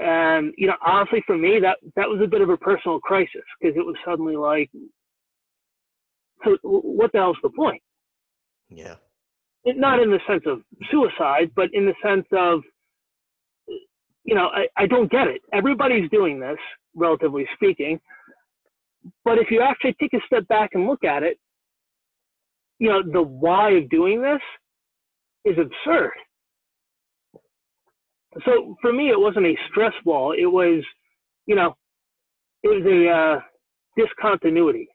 [0.00, 3.42] And you know, honestly, for me, that that was a bit of a personal crisis
[3.60, 4.70] because it was suddenly like,
[6.44, 7.82] so what the hell's the point?
[8.68, 8.94] Yeah.
[9.64, 12.62] It, not in the sense of suicide, but in the sense of
[14.26, 15.40] you know, I, I don't get it.
[15.52, 16.58] Everybody's doing this,
[16.94, 18.00] relatively speaking.
[19.24, 21.38] But if you actually take a step back and look at it,
[22.78, 24.40] you know, the why of doing this
[25.44, 26.10] is absurd.
[28.44, 30.32] So for me, it wasn't a stress wall.
[30.32, 30.84] It was,
[31.46, 31.76] you know,
[32.64, 33.40] it was a uh,
[33.96, 34.88] discontinuity.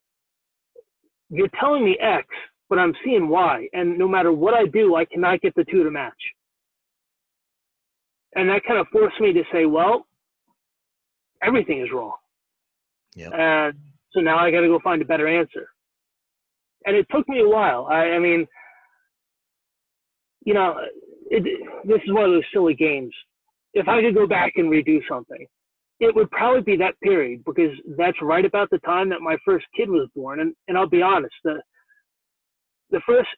[1.30, 2.28] You're telling me X,
[2.70, 5.84] but I'm seeing Y, and no matter what I do, I cannot get the two
[5.84, 6.14] to match
[8.36, 10.06] and that kind of forced me to say, well,
[11.44, 12.16] everything is wrong.
[13.16, 13.30] Yeah.
[13.34, 13.74] And
[14.12, 15.68] so now I got to go find a better answer.
[16.86, 17.88] And it took me a while.
[17.90, 18.48] I, I mean,
[20.46, 20.76] you know,
[21.30, 21.44] it,
[21.86, 23.14] this is one of those silly games.
[23.74, 25.46] If I could go back and redo something,
[26.00, 29.66] it would probably be that period because that's right about the time that my first
[29.76, 30.40] kid was born.
[30.40, 31.62] And, and I'll be honest, the,
[32.90, 33.30] the first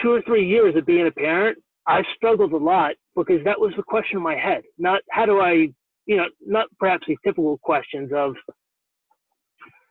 [0.00, 3.72] two or three years of being a parent, I struggled a lot because that was
[3.76, 4.62] the question in my head.
[4.78, 5.68] Not how do I,
[6.06, 8.34] you know, not perhaps the typical questions of,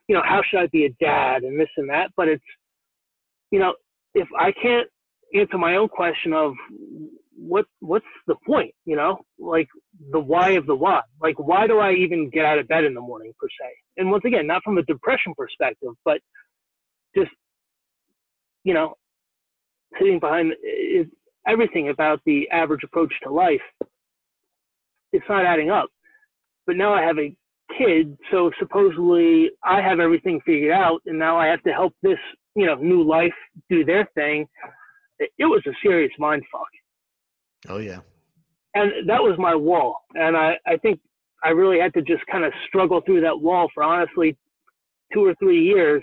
[0.08, 2.44] you know, how should I be a dad and this and that, but it's,
[3.50, 3.74] you know,
[4.14, 4.88] if I can't
[5.34, 6.54] answer my own question of
[7.36, 9.68] what what's the point, you know, like
[10.10, 12.94] the why of the why, like why do I even get out of bed in
[12.94, 13.70] the morning per se?
[13.98, 16.20] And once again, not from a depression perspective, but
[17.14, 17.30] just,
[18.64, 18.94] you know,
[19.98, 21.08] sitting behind it,
[21.48, 23.60] everything about the average approach to life,
[25.12, 25.88] it's not adding up.
[26.66, 27.34] But now I have a
[27.76, 32.18] kid, so supposedly I have everything figured out, and now I have to help this,
[32.54, 33.32] you know, new life
[33.70, 34.46] do their thing.
[35.18, 36.68] It was a serious mind fuck.
[37.68, 38.00] Oh yeah.
[38.74, 41.00] And that was my wall, and I I think
[41.42, 44.36] I really had to just kind of struggle through that wall for honestly
[45.12, 46.02] two or three years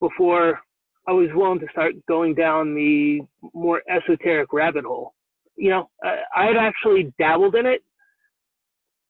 [0.00, 0.60] before
[1.08, 3.20] I was willing to start going down the
[3.54, 5.14] more esoteric rabbit hole.
[5.56, 7.82] You know, I had actually dabbled in it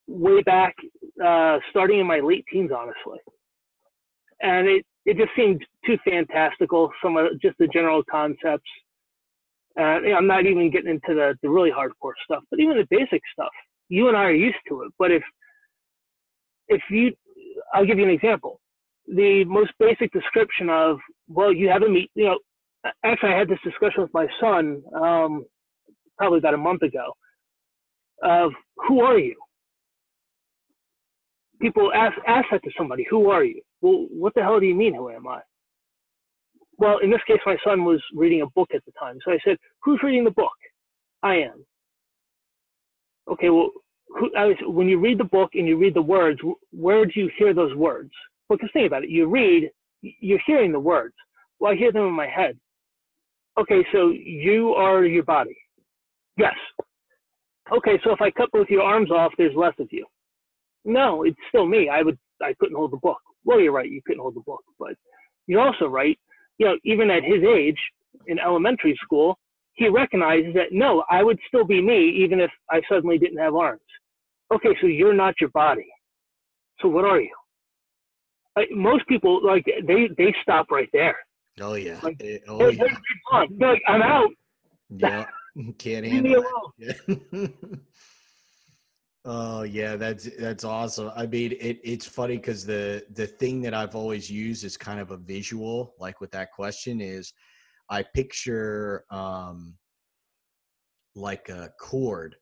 [0.06, 0.74] way back,
[1.24, 3.18] uh, starting in my late teens, honestly.
[4.40, 8.70] And it, it just seemed too fantastical, some of just the general concepts.
[9.78, 9.82] Uh,
[10.16, 13.52] I'm not even getting into the, the really hardcore stuff, but even the basic stuff.
[13.88, 14.92] You and I are used to it.
[14.98, 15.22] But if
[16.70, 17.12] if you,
[17.74, 18.60] I'll give you an example.
[19.08, 20.98] The most basic description of,
[21.30, 22.38] well, you have a meet, you know,
[23.04, 25.46] actually I had this discussion with my son um,
[26.18, 27.12] probably about a month ago
[28.22, 29.36] of who are you?
[31.60, 33.62] People ask, ask that to somebody, who are you?
[33.80, 35.40] Well, what the hell do you mean, who am I?
[36.78, 39.18] Well, in this case, my son was reading a book at the time.
[39.24, 40.50] So I said, who's reading the book?
[41.22, 41.64] I am.
[43.30, 43.70] Okay, well,
[44.08, 46.40] who, was, when you read the book and you read the words,
[46.72, 48.10] where do you hear those words?
[48.48, 49.10] Well, because think about it.
[49.10, 49.70] You read,
[50.02, 51.14] you're hearing the words.
[51.58, 52.58] Well, I hear them in my head.
[53.58, 55.56] Okay, so you are your body.
[56.36, 56.54] Yes.
[57.72, 60.06] Okay, so if I cut both your arms off, there's less of you.
[60.84, 61.88] No, it's still me.
[61.88, 63.18] I would, I couldn't hold the book.
[63.44, 63.90] Well, you're right.
[63.90, 64.94] You couldn't hold the book, but
[65.46, 66.18] you're also right.
[66.58, 67.78] You know, even at his age
[68.26, 69.38] in elementary school,
[69.74, 73.54] he recognizes that no, I would still be me even if I suddenly didn't have
[73.54, 73.80] arms.
[74.52, 75.88] Okay, so you're not your body.
[76.80, 77.34] So what are you?
[78.60, 81.16] Like, most people like they they stop right there.
[81.60, 81.98] Oh yeah.
[82.02, 82.84] Like, eh, oh, they're, yeah.
[83.58, 84.30] they're like, I'm out.
[84.90, 85.26] yeah.
[85.78, 86.72] Can't handle alone.
[87.32, 87.80] it.
[89.26, 91.10] Oh yeah, that's that's awesome.
[91.14, 94.98] I mean, it, it's funny because the the thing that I've always used is kind
[94.98, 97.34] of a visual, like with that question, is
[97.90, 99.76] I picture um
[101.14, 102.36] like a cord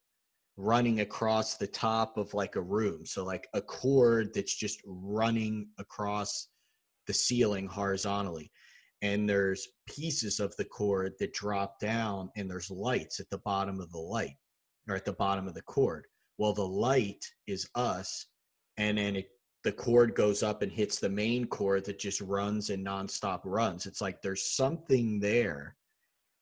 [0.59, 3.07] running across the top of like a room.
[3.07, 6.49] So like a cord that's just running across
[7.07, 8.51] the ceiling horizontally.
[9.01, 13.81] And there's pieces of the cord that drop down and there's lights at the bottom
[13.81, 14.35] of the light
[14.89, 16.07] or at the bottom of the cord.
[16.39, 18.27] Well, the light is us
[18.77, 19.29] and then it
[19.65, 23.87] the cord goes up and hits the main cord that just runs and nonstop runs.
[23.87, 25.77] It's like there's something there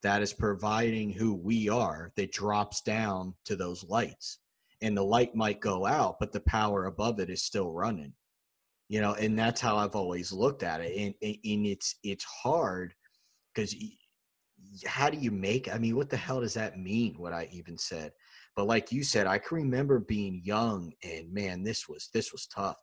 [0.07, 4.39] that is providing who we are that drops down to those lights.
[4.81, 8.13] And the light might go out but the power above it is still running.
[8.89, 10.97] You know and that's how i've always looked at it.
[10.97, 12.95] And, and it's it's hard
[13.53, 13.75] because
[14.87, 17.77] how do you make i mean what the hell does that mean what i even
[17.77, 18.13] said?
[18.55, 22.47] But like you said i can remember being young and man this was this was
[22.47, 22.77] tough.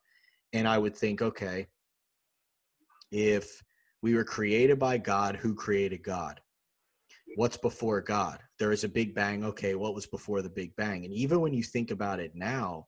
[0.52, 1.68] And i would think okay
[3.12, 3.64] if
[4.02, 6.42] we were created by god who created god
[7.36, 8.40] what's before God?
[8.60, 9.44] There is a big bang.
[9.46, 11.06] Okay, what was before the big bang?
[11.06, 12.88] And even when you think about it now,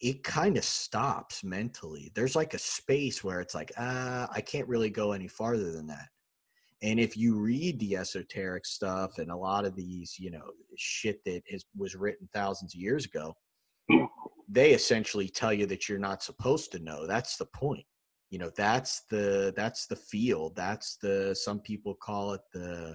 [0.00, 2.10] it, kind of stops mentally.
[2.14, 5.86] There's like a space where it's like, ah, I can't really go any farther than
[5.88, 6.08] that.
[6.82, 10.44] And if you read the esoteric stuff and a lot of these, you know,
[10.76, 13.34] shit that is, was written thousands of years ago,
[14.48, 17.06] they essentially tell you that you're not supposed to know.
[17.06, 17.86] That's the point
[18.36, 20.54] you know that's the that's the field.
[20.56, 22.94] That's the some people call it the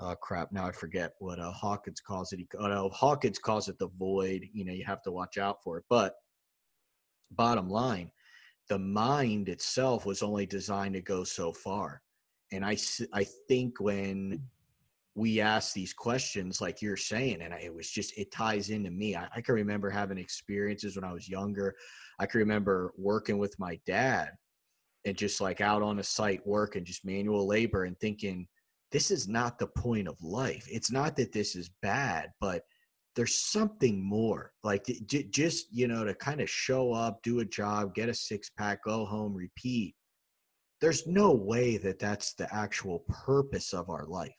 [0.00, 2.40] uh, crap now i forget what uh, hawkins calls it.
[2.40, 4.44] He, oh, hawkins calls it the void.
[4.52, 5.84] You know you have to watch out for it.
[5.88, 6.14] But
[7.30, 8.10] bottom line
[8.68, 12.02] the mind itself was only designed to go so far.
[12.50, 12.76] And i
[13.12, 14.42] i think when
[15.20, 19.14] we ask these questions like you're saying and it was just it ties into me.
[19.14, 21.74] I, I, can remember having experiences when i was younger.
[22.18, 24.30] I can remember working with my dad
[25.04, 28.48] and just like out on a site working just manual labor and thinking
[28.92, 30.66] this is not the point of life.
[30.70, 32.62] It's not that this is bad but
[33.14, 34.52] there's something more.
[34.64, 38.14] Like j- just you know to kind of show up do a job get a
[38.14, 39.94] six pack go home repeat.
[40.80, 44.32] There's no way that that's the actual purpose of our life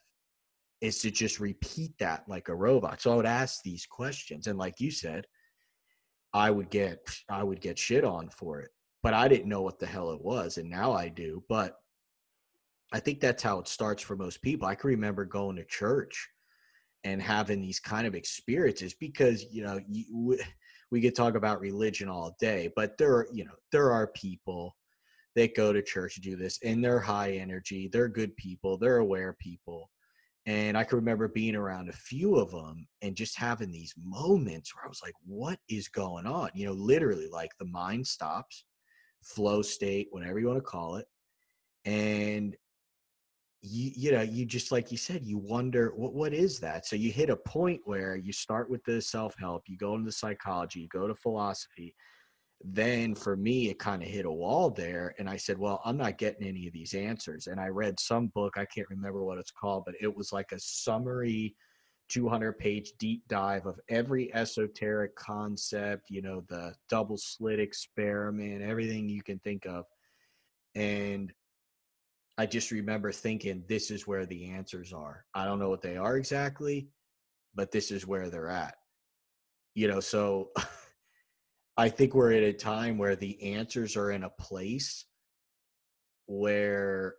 [0.82, 3.02] is to just repeat that like a robot.
[3.02, 5.26] So I would ask these questions, and like you said,
[6.34, 7.00] I would get
[7.30, 8.72] I would get shit on for it,
[9.04, 11.44] but I didn't know what the hell it was, and now I do.
[11.48, 11.76] But
[12.92, 14.68] I think that's how it starts for most people.
[14.68, 16.30] I can remember going to church
[17.04, 20.38] and having these kind of experiences because you know you,
[20.92, 24.76] we, could talk about religion all day, but there are you know there are people
[25.36, 28.98] that go to church to do this, and they're high energy, they're good people, they're
[28.98, 29.90] aware people
[30.48, 34.74] and I can remember being around a few of them and just having these moments
[34.74, 36.50] where I was like, what is going on?
[36.56, 38.66] You know, literally like the mind stops,
[39.22, 41.06] flow state, whatever you want to call it.
[41.86, 42.56] And
[43.62, 46.88] you, you know, you just like you said, you wonder what what is that?
[46.88, 50.80] So you hit a point where you start with the self-help, you go into psychology,
[50.82, 51.94] you go to philosophy,
[52.64, 55.98] then for me it kind of hit a wall there and i said well i'm
[55.98, 59.38] not getting any of these answers and i read some book i can't remember what
[59.38, 61.56] it's called but it was like a summary
[62.10, 69.08] 200 page deep dive of every esoteric concept you know the double slit experiment everything
[69.08, 69.86] you can think of
[70.76, 71.32] and
[72.38, 75.26] i just remember thinking this is where the answers are.
[75.34, 76.90] I don't know what they are exactly
[77.54, 78.76] but this is where they're at.
[79.74, 80.52] You know so
[81.78, 85.06] I think we're at a time where the answers are in a place
[86.28, 87.16] where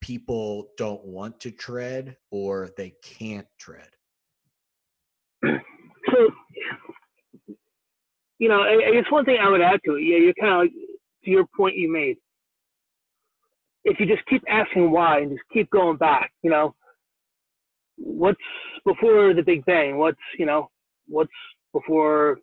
[0.00, 3.88] people don't want to tread or they can't tread.
[5.42, 6.28] So,
[8.38, 10.52] you know, I, I guess one thing I would add to it, yeah, you're kind
[10.52, 10.72] of like,
[11.24, 12.16] to your point you made.
[13.84, 16.74] If you just keep asking why and just keep going back, you know,
[17.96, 18.38] what's
[18.84, 19.96] before the Big Bang?
[19.96, 20.68] What's, you know,
[21.06, 21.32] what's
[21.72, 22.38] before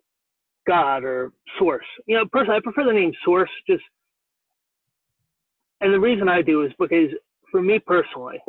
[0.71, 1.85] God or source.
[2.05, 3.83] You know, personally, I prefer the name source just,
[5.81, 7.09] and the reason I do is because
[7.51, 8.39] for me personally,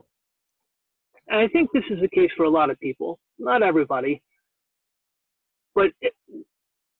[1.26, 4.22] and I think this is the case for a lot of people, not everybody,
[5.74, 6.14] but it,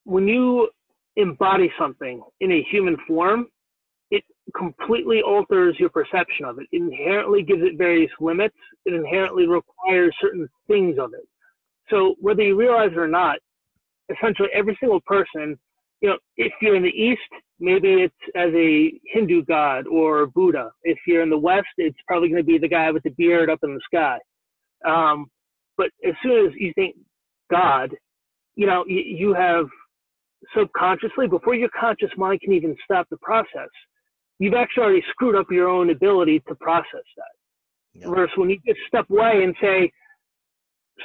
[0.03, 0.69] when you
[1.15, 3.47] embody something in a human form,
[4.11, 4.25] it
[4.57, 6.67] completely alters your perception of it.
[6.73, 8.57] It inherently gives it various limits.
[8.87, 11.29] It inherently requires certain things of it.
[11.91, 13.39] So whether you realize it or not,
[14.11, 15.59] essentially every single person,
[16.01, 17.21] you know, if you're in the East,
[17.61, 20.71] maybe it's as a Hindu god or Buddha.
[20.83, 23.51] If you're in the West, it's probably going to be the guy with the beard
[23.51, 24.19] up in the sky.
[24.85, 25.27] Um,
[25.77, 26.97] but as soon as you think
[27.51, 27.95] God,
[28.57, 29.67] you know, you, you have
[30.57, 33.69] subconsciously, before your conscious mind can even stop the process,
[34.39, 37.25] you've actually already screwed up your own ability to process that.
[37.95, 38.09] Yeah.
[38.09, 39.93] Versus when you just step away and say,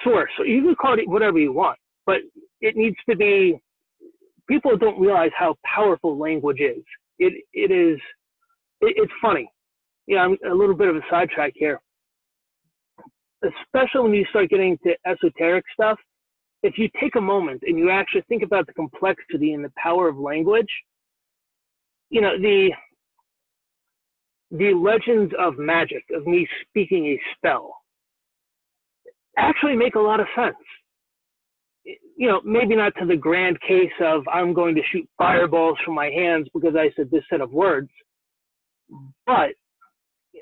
[0.04, 2.22] source, so you can call it whatever you want but
[2.62, 3.60] it needs to be
[4.48, 6.84] people don't realize how powerful language is.
[7.20, 8.00] It it is
[8.82, 9.50] it, it's funny.
[10.08, 11.82] Yeah i'm a little bit of a sidetrack here.
[13.44, 16.00] Especially when you start getting to esoteric stuff
[16.64, 20.08] if you take a moment and you actually think about the complexity and the power
[20.08, 20.70] of language
[22.10, 22.72] you know the
[24.52, 27.76] the legends of magic of me speaking a spell
[29.38, 30.56] actually make a lot of sense
[32.18, 35.96] you know, maybe not to the grand case of I'm going to shoot fireballs from
[35.96, 37.90] my hands because I said this set of words,
[39.26, 39.50] but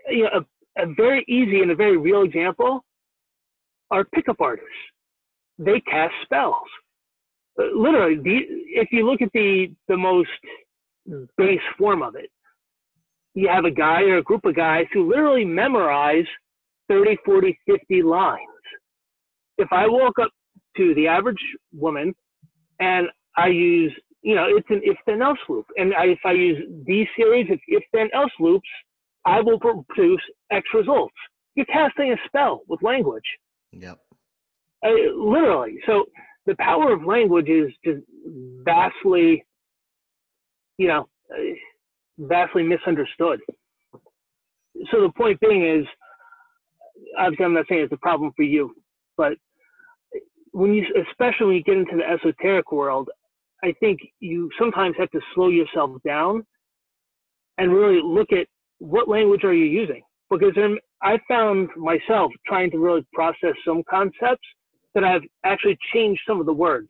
[0.09, 0.45] you know,
[0.77, 2.83] a, a very easy and a very real example
[3.91, 4.69] are pickup artists.
[5.57, 6.67] They cast spells.
[7.59, 10.29] Uh, literally, if you look at the the most
[11.37, 12.29] base form of it,
[13.33, 16.25] you have a guy or a group of guys who literally memorize
[16.89, 18.39] 30, 40, 50 lines.
[19.57, 20.31] If I walk up
[20.77, 21.41] to the average
[21.73, 22.13] woman,
[22.79, 23.07] and
[23.37, 25.65] I use, you know, it's an if then else loop.
[25.77, 28.67] And I, if I use these series of if then else loops,
[29.25, 30.21] I will produce
[30.51, 31.15] X results.
[31.55, 33.23] You're casting a spell with language.
[33.71, 33.99] Yep.
[34.85, 35.77] Uh, literally.
[35.85, 36.05] So
[36.45, 38.01] the power of language is just
[38.63, 39.43] vastly,
[40.77, 41.53] you know, uh,
[42.19, 43.39] vastly misunderstood.
[44.91, 45.85] So the point being is,
[47.17, 48.75] obviously, I'm not saying it's a problem for you,
[49.17, 49.33] but
[50.55, 53.09] when you, especially when you get into the esoteric world,
[53.61, 56.45] I think you sometimes have to slow yourself down
[57.57, 60.01] and really look at what language are you using.
[60.29, 64.47] Because then I found myself trying to really process some concepts
[64.93, 66.87] that I've actually changed some of the words.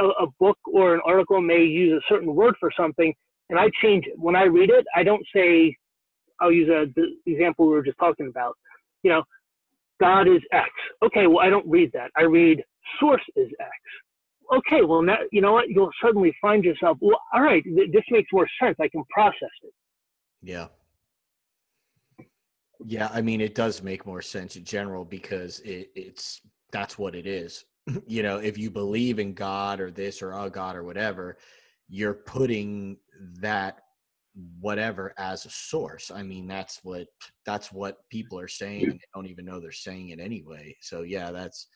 [0.00, 3.12] A, a book or an article may use a certain word for something,
[3.50, 4.14] and I change it.
[4.16, 5.74] When I read it, I don't say,
[6.40, 8.56] I'll use a, the example we were just talking about.
[9.02, 9.22] You know,
[9.98, 10.70] God is X.
[11.04, 12.12] Okay, well, I don't read that.
[12.16, 12.62] I read
[13.00, 13.70] source is X.
[14.56, 15.68] Okay, well, now, you know what?
[15.68, 18.76] You'll suddenly find yourself, well, all right, th- this makes more sense.
[18.80, 19.72] I can process it.
[20.42, 20.68] Yeah.
[22.84, 26.40] Yeah, I mean, it does make more sense in general because it, it's
[26.72, 27.64] that's what it is.
[28.06, 31.38] you know, if you believe in God or this or a God or whatever,
[31.88, 32.98] you're putting
[33.40, 33.80] that
[34.60, 36.10] whatever as a source.
[36.14, 37.06] I mean, that's what
[37.44, 40.76] that's what people are saying, and they don't even know they're saying it anyway.
[40.80, 41.68] So yeah, that's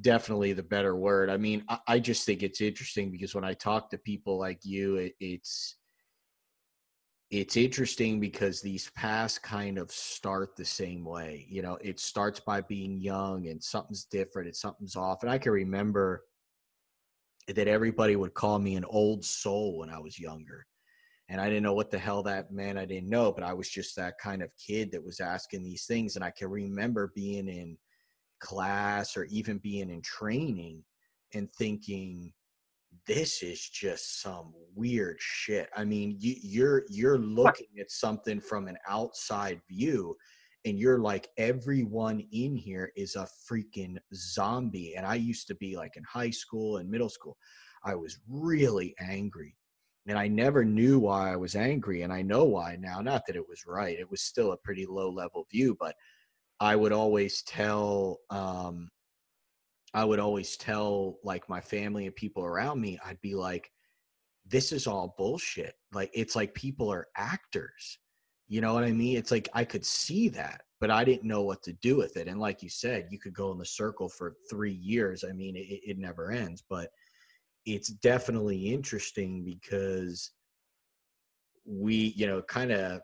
[0.00, 1.30] definitely the better word.
[1.30, 4.60] I mean, I, I, just think it's interesting because when I talk to people like
[4.64, 5.76] you, it, it's
[7.30, 11.46] it's interesting because these paths kind of start the same way.
[11.50, 15.22] You know, it starts by being young and something's different and something's off.
[15.22, 16.24] And I can remember
[17.46, 20.66] that everybody would call me an old soul when I was younger.
[21.28, 22.78] And I didn't know what the hell that meant.
[22.78, 25.84] I didn't know, but I was just that kind of kid that was asking these
[25.84, 26.16] things.
[26.16, 27.76] And I can remember being in
[28.40, 30.84] class or even being in training
[31.34, 32.32] and thinking
[33.06, 35.68] this is just some weird shit.
[35.76, 40.16] I mean, you, you're you're looking at something from an outside view,
[40.64, 44.94] and you're like, everyone in here is a freaking zombie.
[44.96, 47.36] And I used to be like in high school and middle school,
[47.84, 49.56] I was really angry,
[50.06, 53.00] and I never knew why I was angry, and I know why now.
[53.00, 55.94] Not that it was right; it was still a pretty low level view, but
[56.60, 58.18] I would always tell.
[58.30, 58.90] Um,
[59.94, 63.70] I would always tell like my family and people around me, I'd be like,
[64.46, 65.74] this is all bullshit.
[65.92, 67.98] Like, it's like people are actors.
[68.48, 69.16] You know what I mean?
[69.16, 72.28] It's like I could see that, but I didn't know what to do with it.
[72.28, 75.24] And like you said, you could go in the circle for three years.
[75.28, 76.90] I mean, it, it never ends, but
[77.66, 80.30] it's definitely interesting because
[81.66, 83.02] we, you know, kind of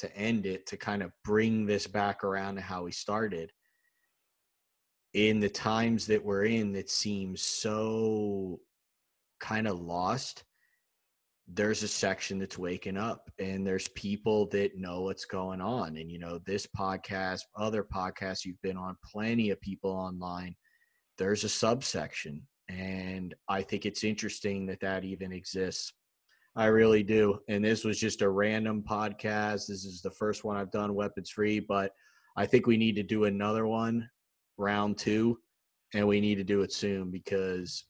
[0.00, 3.52] to end it, to kind of bring this back around to how we started.
[5.12, 8.60] In the times that we're in that seems so
[9.40, 10.44] kind of lost
[11.52, 15.96] there's a section that's waking up and there's people that know what's going on.
[15.96, 20.54] And you know this podcast other podcasts you've been on plenty of people online
[21.18, 22.46] there's a subsection.
[22.68, 25.92] And i think it's interesting that that even exists
[26.56, 30.56] i really do and this was just a random podcast this is the first one
[30.56, 31.92] i've done weapons free but
[32.36, 34.08] i think we need to do another one
[34.60, 35.38] round two,
[35.94, 37.84] and we need to do it soon because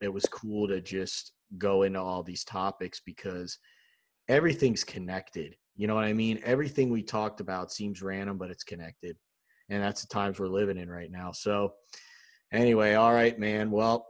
[0.00, 3.58] it was cool to just go into all these topics because
[4.28, 5.54] everything's connected.
[5.76, 6.40] You know what I mean?
[6.44, 9.16] Everything we talked about seems random, but it's connected.
[9.68, 11.30] And that's the times we're living in right now.
[11.32, 11.74] So,
[12.52, 13.70] anyway, all right, man.
[13.70, 14.06] Well,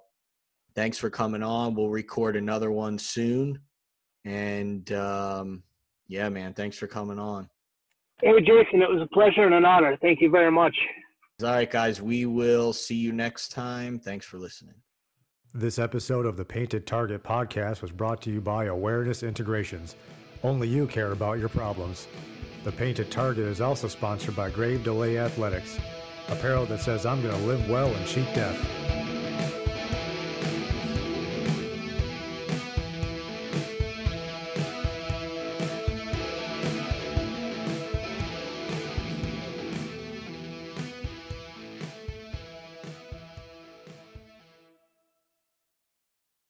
[0.75, 1.75] thanks for coming on.
[1.75, 3.59] We'll record another one soon.
[4.25, 5.63] And um,
[6.09, 7.49] yeah, man, thanks for coming on.
[8.21, 9.97] Hey, Jason, it was a pleasure and an honor.
[10.03, 10.77] Thank you very much.
[11.43, 13.99] All right, guys, we will see you next time.
[13.99, 14.75] Thanks for listening.
[15.55, 19.97] This episode of the Painted Target podcast was brought to you by Awareness Integrations.
[20.43, 22.07] Only you care about your problems.
[22.63, 25.79] The Painted Target is also sponsored by Grave Delay Athletics,
[26.29, 29.10] apparel that says I'm going to live well and cheat death.